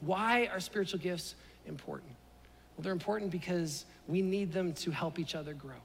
[0.00, 1.34] Why are spiritual gifts
[1.66, 2.10] important?
[2.74, 5.76] Well, they're important because we need them to help each other grow.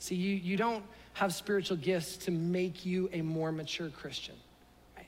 [0.00, 4.34] See, you, you don't have spiritual gifts to make you a more mature Christian.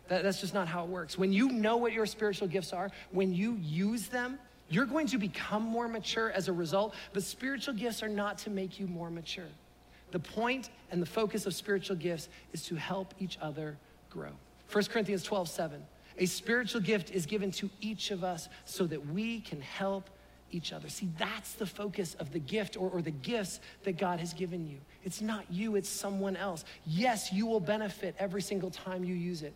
[0.07, 1.19] That, that's just not how it works.
[1.19, 5.19] When you know what your spiritual gifts are, when you use them, you're going to
[5.19, 9.11] become more mature as a result, but spiritual gifts are not to make you more
[9.11, 9.49] mature.
[10.11, 13.77] The point and the focus of spiritual gifts is to help each other
[14.11, 14.31] grow.
[14.73, 15.83] 1 Corinthians 12, 7.
[16.19, 20.09] A spiritual gift is given to each of us so that we can help
[20.53, 20.89] each other.
[20.89, 24.69] See, that's the focus of the gift or, or the gifts that God has given
[24.69, 24.79] you.
[25.03, 26.65] It's not you, it's someone else.
[26.87, 29.53] Yes, you will benefit every single time you use it,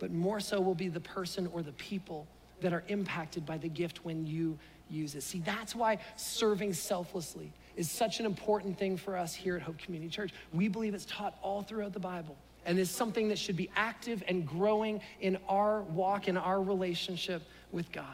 [0.00, 2.26] but more so will be the person or the people
[2.62, 4.58] that are impacted by the gift when you
[4.90, 5.22] use it.
[5.22, 9.78] See, that's why serving selflessly is such an important thing for us here at Hope
[9.78, 10.32] Community Church.
[10.52, 14.22] We believe it's taught all throughout the Bible and is something that should be active
[14.28, 18.06] and growing in our walk, in our relationship with God.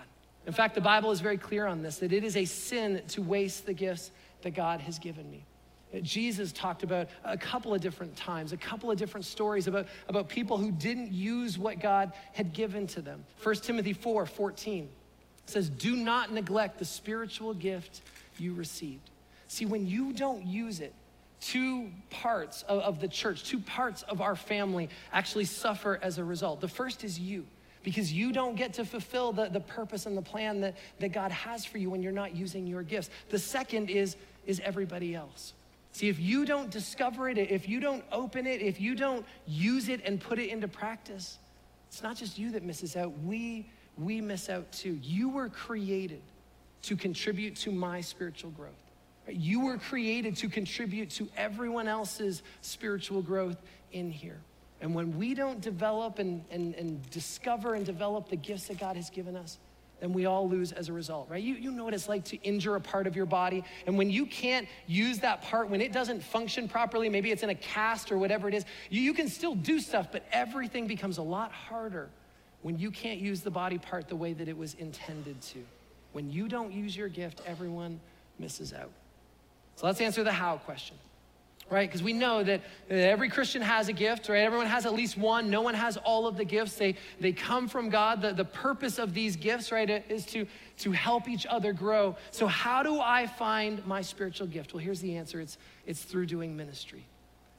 [0.47, 3.23] In fact, the Bible is very clear on this that it is a sin to
[3.23, 4.11] waste the gifts
[4.43, 5.45] that God has given me.
[6.03, 10.29] Jesus talked about a couple of different times, a couple of different stories about, about
[10.29, 13.25] people who didn't use what God had given to them.
[13.43, 14.89] 1 Timothy 4 14
[15.47, 18.03] says, Do not neglect the spiritual gift
[18.39, 19.11] you received.
[19.49, 20.93] See, when you don't use it,
[21.41, 26.25] two parts of, of the church, two parts of our family actually suffer as a
[26.25, 26.61] result.
[26.61, 27.47] The first is you
[27.83, 31.31] because you don't get to fulfill the, the purpose and the plan that, that God
[31.31, 33.09] has for you when you're not using your gifts.
[33.31, 35.55] The second is, is everybody else.
[35.99, 39.89] See, if you don't discover it, if you don't open it, if you don't use
[39.89, 41.39] it and put it into practice,
[41.89, 43.13] it's not just you that misses out.
[43.25, 44.97] We, we miss out too.
[45.03, 46.23] You were created
[46.83, 48.79] to contribute to my spiritual growth.
[49.29, 54.39] You were created to contribute to everyone else's spiritual growth in here.
[54.81, 58.95] And when we don't develop and, and, and discover and develop the gifts that God
[58.95, 59.59] has given us,
[60.01, 61.43] then we all lose as a result, right?
[61.43, 63.65] You, you know what it's like to injure a part of your body.
[63.87, 67.51] And when you can't use that part, when it doesn't function properly, maybe it's in
[67.51, 71.19] a cast or whatever it is, you, you can still do stuff, but everything becomes
[71.19, 72.09] a lot harder
[72.63, 75.59] when you can't use the body part the way that it was intended to.
[76.13, 78.01] When you don't use your gift, everyone
[78.39, 78.91] misses out.
[79.77, 80.97] So let's answer the how question
[81.71, 81.89] right?
[81.89, 84.41] Because we know that, every Christian has a gift, right?
[84.41, 85.51] Everyone has at least one.
[85.51, 86.77] No one has all of the gifts.
[86.77, 88.23] They, they come from God.
[88.23, 90.47] The, the purpose of these gifts, right, is to,
[90.79, 92.17] to help each other grow.
[92.31, 94.73] So, how do I find my spiritual gift?
[94.73, 97.05] Well, here's the answer it's, it's through doing ministry.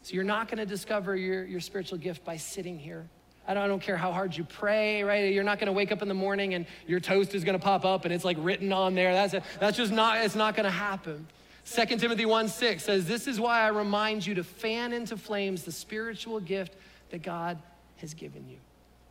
[0.02, 3.08] So, you're not going to discover your, your spiritual gift by sitting here.
[3.48, 5.34] I don't, I don't care how hard you pray, right?
[5.34, 7.64] You're not going to wake up in the morning and your toast is going to
[7.64, 9.12] pop up and it's like written on there.
[9.12, 11.26] That's, a, that's just not, it's not going to happen.
[11.72, 15.64] 2 Timothy 1 6 says, This is why I remind you to fan into flames
[15.64, 16.76] the spiritual gift
[17.12, 17.60] that God
[17.98, 18.58] has given you.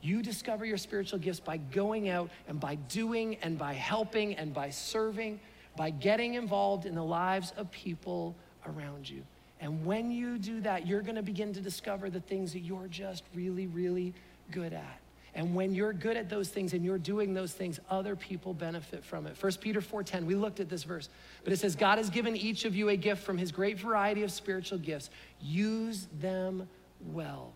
[0.00, 4.52] You discover your spiritual gifts by going out and by doing and by helping and
[4.52, 5.38] by serving,
[5.76, 8.34] by getting involved in the lives of people
[8.66, 9.22] around you.
[9.60, 12.88] And when you do that, you're going to begin to discover the things that you're
[12.88, 14.14] just really, really
[14.50, 15.00] good at.
[15.38, 19.04] And when you're good at those things and you're doing those things, other people benefit
[19.04, 19.36] from it.
[19.40, 21.08] 1 Peter 4:10, we looked at this verse,
[21.44, 24.24] but it says, God has given each of you a gift from his great variety
[24.24, 25.10] of spiritual gifts.
[25.40, 26.68] Use them
[27.12, 27.52] well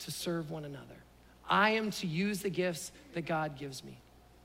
[0.00, 0.96] to serve one another.
[1.48, 3.96] I am to use the gifts that God gives me.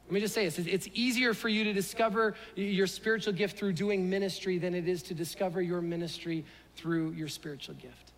[0.06, 3.74] Let me just say this it's easier for you to discover your spiritual gift through
[3.74, 6.46] doing ministry than it is to discover your ministry
[6.78, 8.14] through your spiritual gift.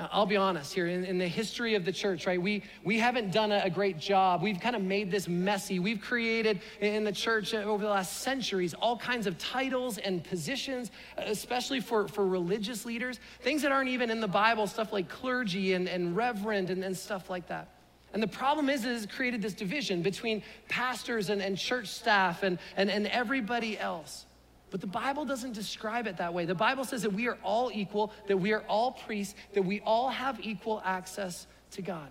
[0.00, 2.98] Now, I'll be honest here, in, in, the history of the church, right, we, we
[2.98, 4.40] haven't done a, a great job.
[4.40, 5.78] We've kind of made this messy.
[5.78, 10.24] We've created in the church uh, over the last centuries all kinds of titles and
[10.24, 14.90] positions, uh, especially for, for religious leaders, things that aren't even in the Bible, stuff
[14.90, 17.68] like clergy and, and reverend and, and stuff like that.
[18.14, 22.58] And the problem is, is created this division between pastors and, and church staff and,
[22.74, 24.24] and, and everybody else.
[24.70, 26.44] But the Bible doesn't describe it that way.
[26.44, 29.80] The Bible says that we are all equal, that we are all priests, that we
[29.80, 32.10] all have equal access to God.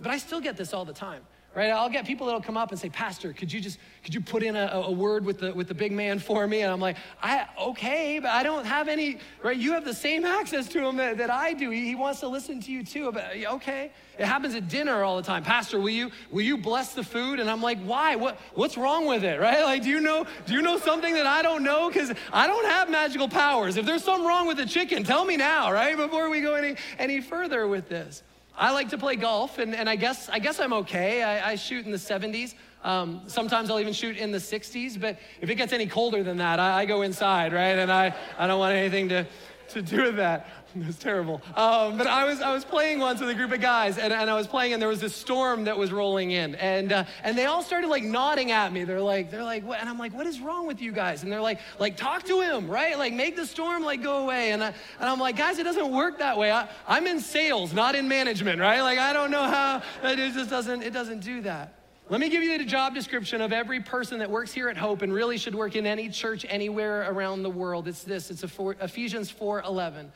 [0.00, 1.22] But I still get this all the time
[1.54, 1.70] right?
[1.70, 4.42] I'll get people that'll come up and say, Pastor, could you just, could you put
[4.42, 6.60] in a, a, word with the, with the big man for me?
[6.60, 9.56] And I'm like, I, okay, but I don't have any, right?
[9.56, 11.70] You have the same access to him that, that I do.
[11.70, 13.90] He, he wants to listen to you too, but okay.
[14.18, 15.42] It happens at dinner all the time.
[15.42, 17.40] Pastor, will you, will you bless the food?
[17.40, 18.16] And I'm like, why?
[18.16, 19.62] What, what's wrong with it, right?
[19.62, 21.88] Like, do you know, do you know something that I don't know?
[21.88, 23.76] Because I don't have magical powers.
[23.76, 25.96] If there's something wrong with the chicken, tell me now, right?
[25.96, 28.22] Before we go any, any further with this.
[28.60, 31.22] I like to play golf, and, and I, guess, I guess I'm okay.
[31.22, 32.54] I, I shoot in the 70s.
[32.84, 36.36] Um, sometimes I'll even shoot in the 60s, but if it gets any colder than
[36.36, 37.78] that, I, I go inside, right?
[37.78, 39.26] And I, I don't want anything to,
[39.68, 40.46] to do with that.
[40.80, 41.42] It was terrible.
[41.56, 44.30] Um, but I was, I was playing once with a group of guys, and, and
[44.30, 46.54] I was playing, and there was this storm that was rolling in.
[46.54, 48.84] And, uh, and they all started like nodding at me.
[48.84, 49.80] They're like, they're like, what?
[49.80, 51.22] And I'm like, what is wrong with you guys?
[51.22, 52.96] And they're like, like, talk to him, right?
[52.96, 54.52] Like, make the storm like go away.
[54.52, 56.52] And, I, and I'm like, guys, it doesn't work that way.
[56.52, 58.80] I, I'm in sales, not in management, right?
[58.80, 61.74] Like, I don't know how, it just doesn't, it doesn't do that.
[62.10, 65.02] Let me give you the job description of every person that works here at Hope
[65.02, 67.86] and really should work in any church anywhere around the world.
[67.86, 68.32] It's this.
[68.32, 70.10] It's Ephesians 4:11.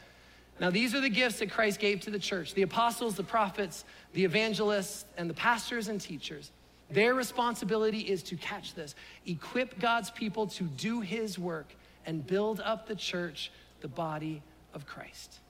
[0.61, 3.85] Now, these are the gifts that Christ gave to the church the apostles, the prophets,
[4.13, 6.53] the evangelists, and the pastors and teachers.
[6.91, 8.95] Their responsibility is to catch this,
[9.27, 11.75] equip God's people to do his work
[12.07, 13.51] and build up the church,
[13.81, 14.43] the body
[14.75, 15.41] of Christ.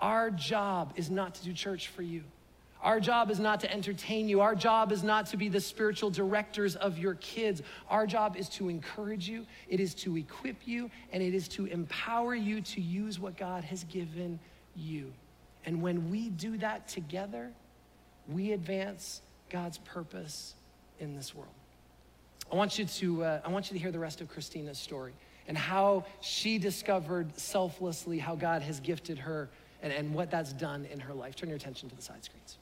[0.00, 2.24] Our job is not to do church for you.
[2.84, 4.42] Our job is not to entertain you.
[4.42, 7.62] Our job is not to be the spiritual directors of your kids.
[7.88, 11.64] Our job is to encourage you, it is to equip you, and it is to
[11.64, 14.38] empower you to use what God has given
[14.76, 15.10] you.
[15.64, 17.50] And when we do that together,
[18.28, 20.54] we advance God's purpose
[21.00, 21.48] in this world.
[22.52, 25.14] I want you to, uh, I want you to hear the rest of Christina's story
[25.48, 29.48] and how she discovered selflessly how God has gifted her
[29.82, 31.34] and, and what that's done in her life.
[31.34, 32.58] Turn your attention to the side screens.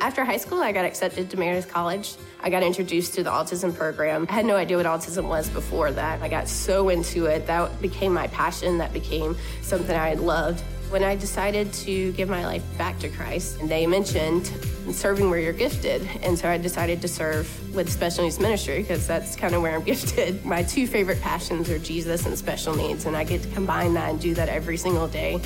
[0.00, 2.14] After high school, I got accepted to Meredith College.
[2.42, 4.26] I got introduced to the autism program.
[4.30, 6.22] I had no idea what autism was before that.
[6.22, 7.46] I got so into it.
[7.46, 8.78] That became my passion.
[8.78, 10.62] That became something I loved.
[10.88, 14.46] When I decided to give my life back to Christ, they mentioned
[14.90, 16.08] serving where you're gifted.
[16.22, 19.74] And so I decided to serve with special needs ministry because that's kind of where
[19.74, 20.44] I'm gifted.
[20.44, 24.10] My two favorite passions are Jesus and special needs, and I get to combine that
[24.10, 25.40] and do that every single day.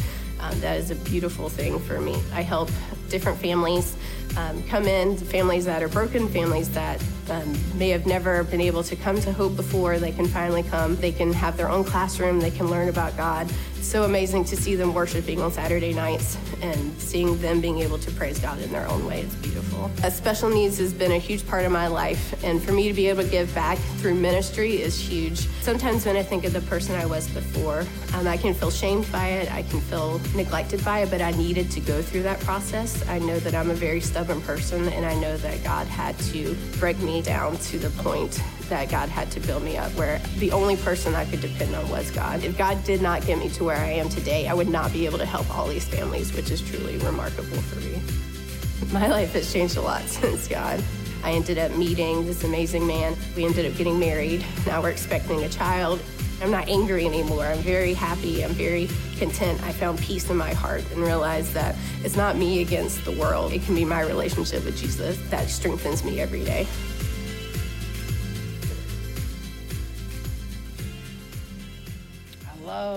[0.45, 2.20] Um, that is a beautiful thing for me.
[2.32, 2.70] I help
[3.09, 3.97] different families
[4.36, 8.82] um, come in, families that are broken, families that um, may have never been able
[8.84, 9.99] to come to Hope before.
[9.99, 10.97] They can finally come.
[10.97, 12.40] They can have their own classroom.
[12.40, 13.51] They can learn about God.
[13.85, 18.11] So amazing to see them worshiping on Saturday nights and seeing them being able to
[18.11, 19.20] praise God in their own way.
[19.20, 19.89] It's beautiful.
[20.03, 22.95] Uh, special needs has been a huge part of my life, and for me to
[22.95, 25.47] be able to give back through ministry is huge.
[25.61, 29.11] Sometimes when I think of the person I was before, um, I can feel shamed
[29.12, 29.53] by it.
[29.53, 33.07] I can feel neglected by it, but I needed to go through that process.
[33.07, 36.57] I know that I'm a very stubborn person, and I know that God had to
[36.80, 40.53] break me down to the point that God had to build me up, where the
[40.53, 42.43] only person I could depend on was God.
[42.45, 45.07] If God did not get me to where I am today, I would not be
[45.07, 48.01] able to help all these families, which is truly remarkable for me.
[48.93, 50.83] My life has changed a lot since God.
[51.23, 53.17] I ended up meeting this amazing man.
[53.35, 54.45] We ended up getting married.
[54.67, 56.01] Now we're expecting a child.
[56.43, 57.47] I'm not angry anymore.
[57.47, 58.45] I'm very happy.
[58.45, 58.89] I'm very
[59.19, 59.62] content.
[59.62, 63.53] I found peace in my heart and realized that it's not me against the world.
[63.53, 66.67] It can be my relationship with Jesus that strengthens me every day.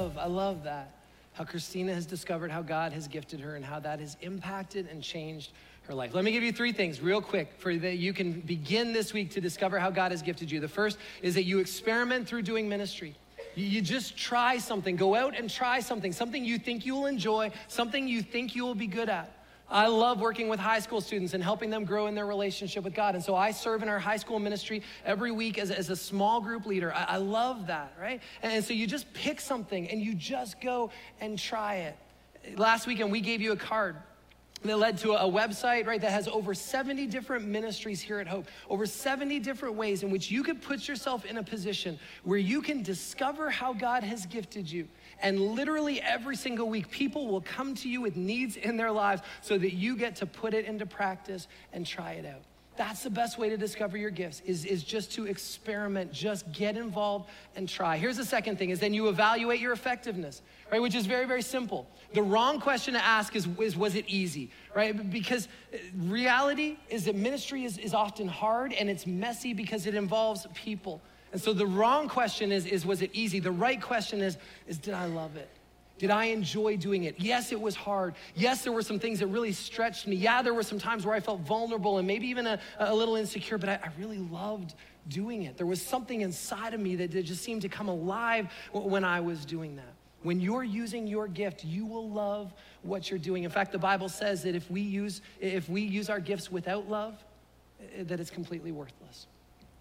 [0.07, 0.91] Love, I love that.
[1.33, 5.03] How Christina has discovered how God has gifted her and how that has impacted and
[5.03, 5.51] changed
[5.83, 6.13] her life.
[6.13, 9.29] Let me give you three things real quick for that you can begin this week
[9.31, 10.59] to discover how God has gifted you.
[10.59, 13.15] The first is that you experiment through doing ministry.
[13.55, 14.95] You just try something.
[14.95, 18.63] Go out and try something, something you think you will enjoy, something you think you
[18.63, 19.31] will be good at.
[19.69, 22.93] I love working with high school students and helping them grow in their relationship with
[22.93, 23.15] God.
[23.15, 26.39] And so I serve in our high school ministry every week as, as a small
[26.39, 26.93] group leader.
[26.93, 28.21] I, I love that, right?
[28.41, 31.97] And, and so you just pick something and you just go and try it.
[32.55, 33.97] Last weekend, we gave you a card
[34.63, 38.47] that led to a website, right, that has over 70 different ministries here at Hope,
[38.69, 42.61] over 70 different ways in which you could put yourself in a position where you
[42.61, 44.87] can discover how God has gifted you.
[45.21, 49.21] And literally every single week, people will come to you with needs in their lives
[49.41, 52.43] so that you get to put it into practice and try it out.
[52.77, 56.77] That's the best way to discover your gifts is, is just to experiment, just get
[56.77, 57.97] involved and try.
[57.97, 60.79] Here's the second thing is then you evaluate your effectiveness, right?
[60.79, 61.87] Which is very, very simple.
[62.13, 65.09] The wrong question to ask is, is was it easy, right?
[65.09, 69.95] Because uh, reality is that ministry is, is often hard and it's messy because it
[69.95, 71.01] involves people.
[71.31, 73.39] And so the wrong question is, is was it easy?
[73.39, 75.49] The right question is, is did I love it?
[75.97, 77.15] Did I enjoy doing it?
[77.17, 78.13] Yes, it was hard.
[78.35, 80.15] Yes, there were some things that really stretched me.
[80.15, 83.15] Yeah, there were some times where I felt vulnerable and maybe even a, a little
[83.15, 84.75] insecure, but I, I, really loved
[85.09, 85.57] doing it.
[85.57, 89.43] There was something inside of me that just seemed to come alive when I was
[89.43, 89.93] doing that.
[90.21, 92.53] When you're using your gift, you will love
[92.83, 93.43] what you're doing.
[93.43, 96.89] In fact, the Bible says that if we use, if we use our gifts without
[96.89, 97.15] love,
[98.01, 99.27] that it's completely worthless.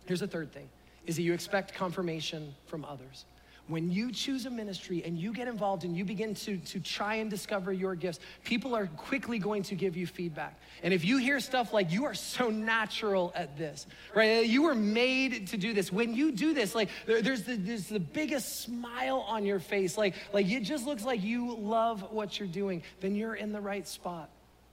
[0.06, 0.68] Here's the third thing
[1.06, 3.24] is that you expect confirmation from others.
[3.68, 7.16] When you choose a ministry and you get involved and you begin to, to try
[7.16, 10.60] and discover your gifts, people are quickly going to give you feedback.
[10.84, 14.38] And if you hear stuff like, you are so natural at this, right?
[14.38, 15.90] Uh, you were made to do this.
[15.90, 20.14] When you do this, like there's the, there's the biggest smile on your face, like,
[20.32, 23.88] like it just looks like you love what you're doing, then you're in the right
[23.88, 24.30] spot.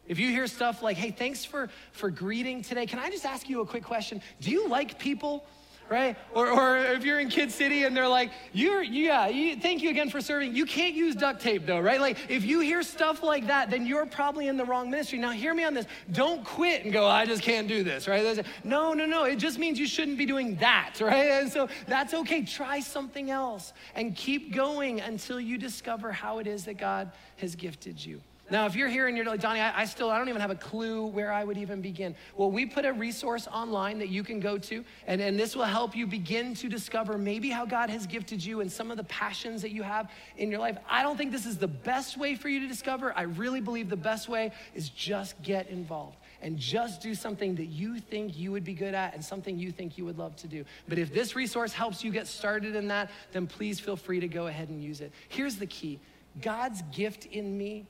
[0.07, 3.49] If you hear stuff like, hey, thanks for, for greeting today, can I just ask
[3.49, 4.21] you a quick question?
[4.39, 5.45] Do you like people?
[5.89, 6.17] Right?
[6.33, 9.89] Or, or if you're in Kid City and they're like, you're, yeah, you, thank you
[9.89, 10.55] again for serving.
[10.55, 11.99] You can't use duct tape though, right?
[11.99, 15.19] Like if you hear stuff like that, then you're probably in the wrong ministry.
[15.19, 15.85] Now hear me on this.
[16.11, 18.45] Don't quit and go, I just can't do this, right?
[18.63, 19.25] No, no, no.
[19.25, 21.31] It just means you shouldn't be doing that, right?
[21.31, 22.43] And so that's okay.
[22.43, 27.55] Try something else and keep going until you discover how it is that God has
[27.55, 28.21] gifted you.
[28.51, 30.51] Now, if you're here and you're like, Donnie, I, I, still, I don't even have
[30.51, 32.13] a clue where I would even begin.
[32.35, 35.63] Well, we put a resource online that you can go to, and, and this will
[35.63, 39.05] help you begin to discover maybe how God has gifted you and some of the
[39.05, 40.77] passions that you have in your life.
[40.89, 43.17] I don't think this is the best way for you to discover.
[43.17, 47.67] I really believe the best way is just get involved and just do something that
[47.67, 50.47] you think you would be good at and something you think you would love to
[50.47, 50.65] do.
[50.89, 54.27] But if this resource helps you get started in that, then please feel free to
[54.27, 55.13] go ahead and use it.
[55.29, 56.01] Here's the key
[56.41, 57.87] God's gift in me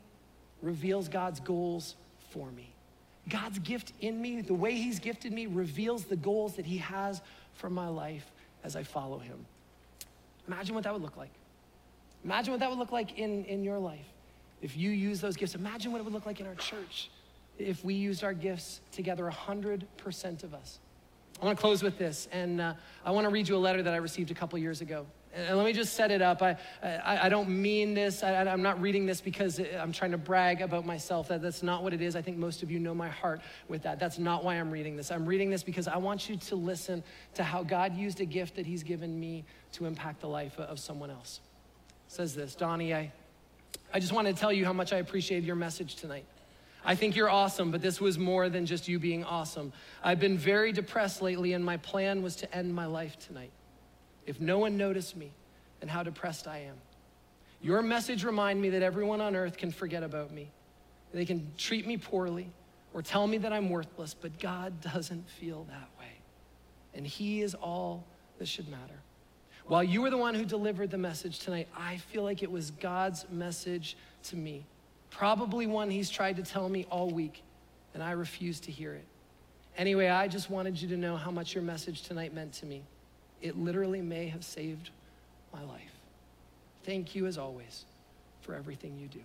[0.64, 1.95] reveals God's goals
[2.32, 2.74] for me.
[3.30, 7.22] God's gift in me, the way He's gifted me, reveals the goals that He has
[7.53, 8.32] for my life
[8.64, 9.45] as I follow Him.
[10.47, 11.32] Imagine what that would look like.
[12.26, 14.05] Imagine what that would look like in, in your life
[14.61, 15.55] if you use those gifts.
[15.55, 17.09] Imagine what it would look like in our church
[17.59, 20.80] if we used our gifts together, 100% of us.
[21.41, 22.74] I want to close with this, and uh,
[23.05, 25.05] I want to read you a letter that I received a couple years ago.
[25.36, 26.43] And let me just set it up.
[26.43, 28.21] I, I, I don't mean this.
[28.21, 31.29] I, am not reading this because I'm trying to brag about myself.
[31.29, 32.15] That, that's not what it is.
[32.15, 33.99] I think most of you know my heart with that.
[33.99, 35.09] That's not why I'm reading this.
[35.09, 37.03] I'm reading this because I want you to listen
[37.34, 40.79] to how God used a gift that He's given me to impact the life of
[40.79, 41.39] someone else.
[42.07, 43.11] It says this Donnie, I,
[43.91, 46.25] I just wanted to tell you how much I appreciate your message tonight.
[46.86, 49.73] I think you're awesome, but this was more than just you being awesome.
[50.03, 53.51] I've been very depressed lately, and my plan was to end my life tonight.
[54.26, 55.32] If no one noticed me,
[55.80, 56.76] then how depressed I am.
[57.61, 60.51] Your message reminded me that everyone on earth can forget about me.
[61.13, 62.49] They can treat me poorly
[62.93, 66.11] or tell me that I'm worthless, but God doesn't feel that way.
[66.93, 68.05] And He is all
[68.39, 68.99] that should matter.
[69.65, 72.71] While you were the one who delivered the message tonight, I feel like it was
[72.71, 74.65] God's message to me.
[75.09, 77.43] Probably one He's tried to tell me all week,
[77.93, 79.05] and I refused to hear it.
[79.78, 82.84] Anyway, I just wanted you to know how much your message tonight meant to me.
[83.43, 84.89] It literally may have saved
[85.53, 85.91] my life.
[86.83, 87.83] Thank you, as always,
[88.41, 89.19] for everything you do.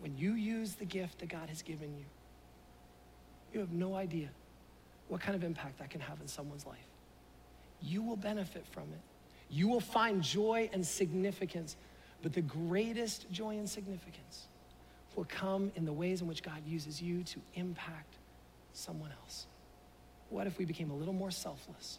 [0.00, 2.04] When you use the gift that God has given you,
[3.54, 4.28] you have no idea
[5.08, 6.78] what kind of impact that can have in someone's life.
[7.80, 9.00] You will benefit from it.
[9.48, 11.76] You will find joy and significance,
[12.22, 14.48] but the greatest joy and significance
[15.16, 18.16] will come in the ways in which God uses you to impact
[18.74, 19.46] someone else.
[20.32, 21.98] What if we became a little more selfless?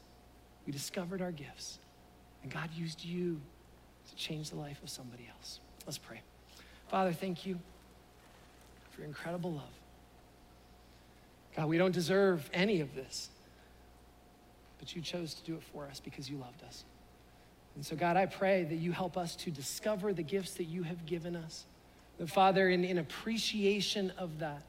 [0.66, 1.78] We discovered our gifts,
[2.42, 3.40] and God used you
[4.10, 5.60] to change the life of somebody else.
[5.86, 6.22] Let's pray.
[6.88, 7.60] Father, thank you
[8.90, 9.70] for your incredible love.
[11.56, 13.30] God, we don't deserve any of this,
[14.80, 16.86] but you chose to do it for us because you loved us.
[17.76, 20.82] And so, God, I pray that you help us to discover the gifts that you
[20.82, 21.66] have given us.
[22.18, 24.64] That, Father, in, in appreciation of that,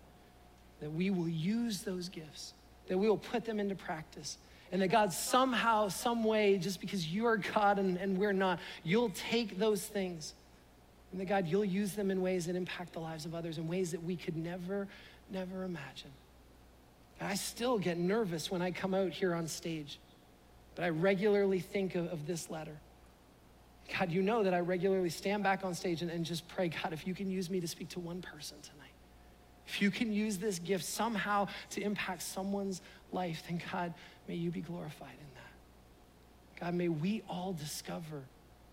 [0.81, 2.53] that we will use those gifts
[2.89, 4.39] that we will put them into practice.
[4.73, 8.59] And that God, somehow, some way, just because you are God and, and we're not,
[8.83, 10.35] you'll take those things.
[11.13, 13.69] And that God, you'll use them in ways that impact the lives of others in
[13.69, 14.89] ways that we could never,
[15.31, 16.11] never imagine.
[17.21, 19.99] I still get nervous when I come out here on stage,
[20.75, 22.77] but I regularly think of, of this letter.
[23.99, 26.93] God, you know that I regularly stand back on stage and, and just pray, God,
[26.93, 28.84] if you can use me to speak to one person tonight.
[29.67, 33.95] If you can use this gift somehow to impact someone's life, then God,
[34.29, 36.61] may you be glorified in that.
[36.61, 38.23] God, may we all discover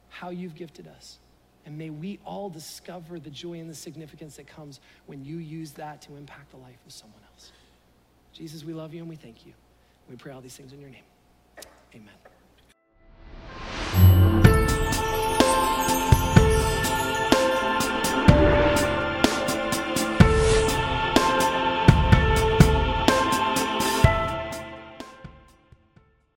[0.10, 1.20] how you've gifted us.
[1.66, 5.72] And may we all discover the joy and the significance that comes when you use
[5.74, 7.52] that to impact the life of someone else.
[8.34, 9.54] Jesus, we love you and we thank you.
[10.10, 11.04] We pray all these things in your name.
[11.94, 12.31] Amen.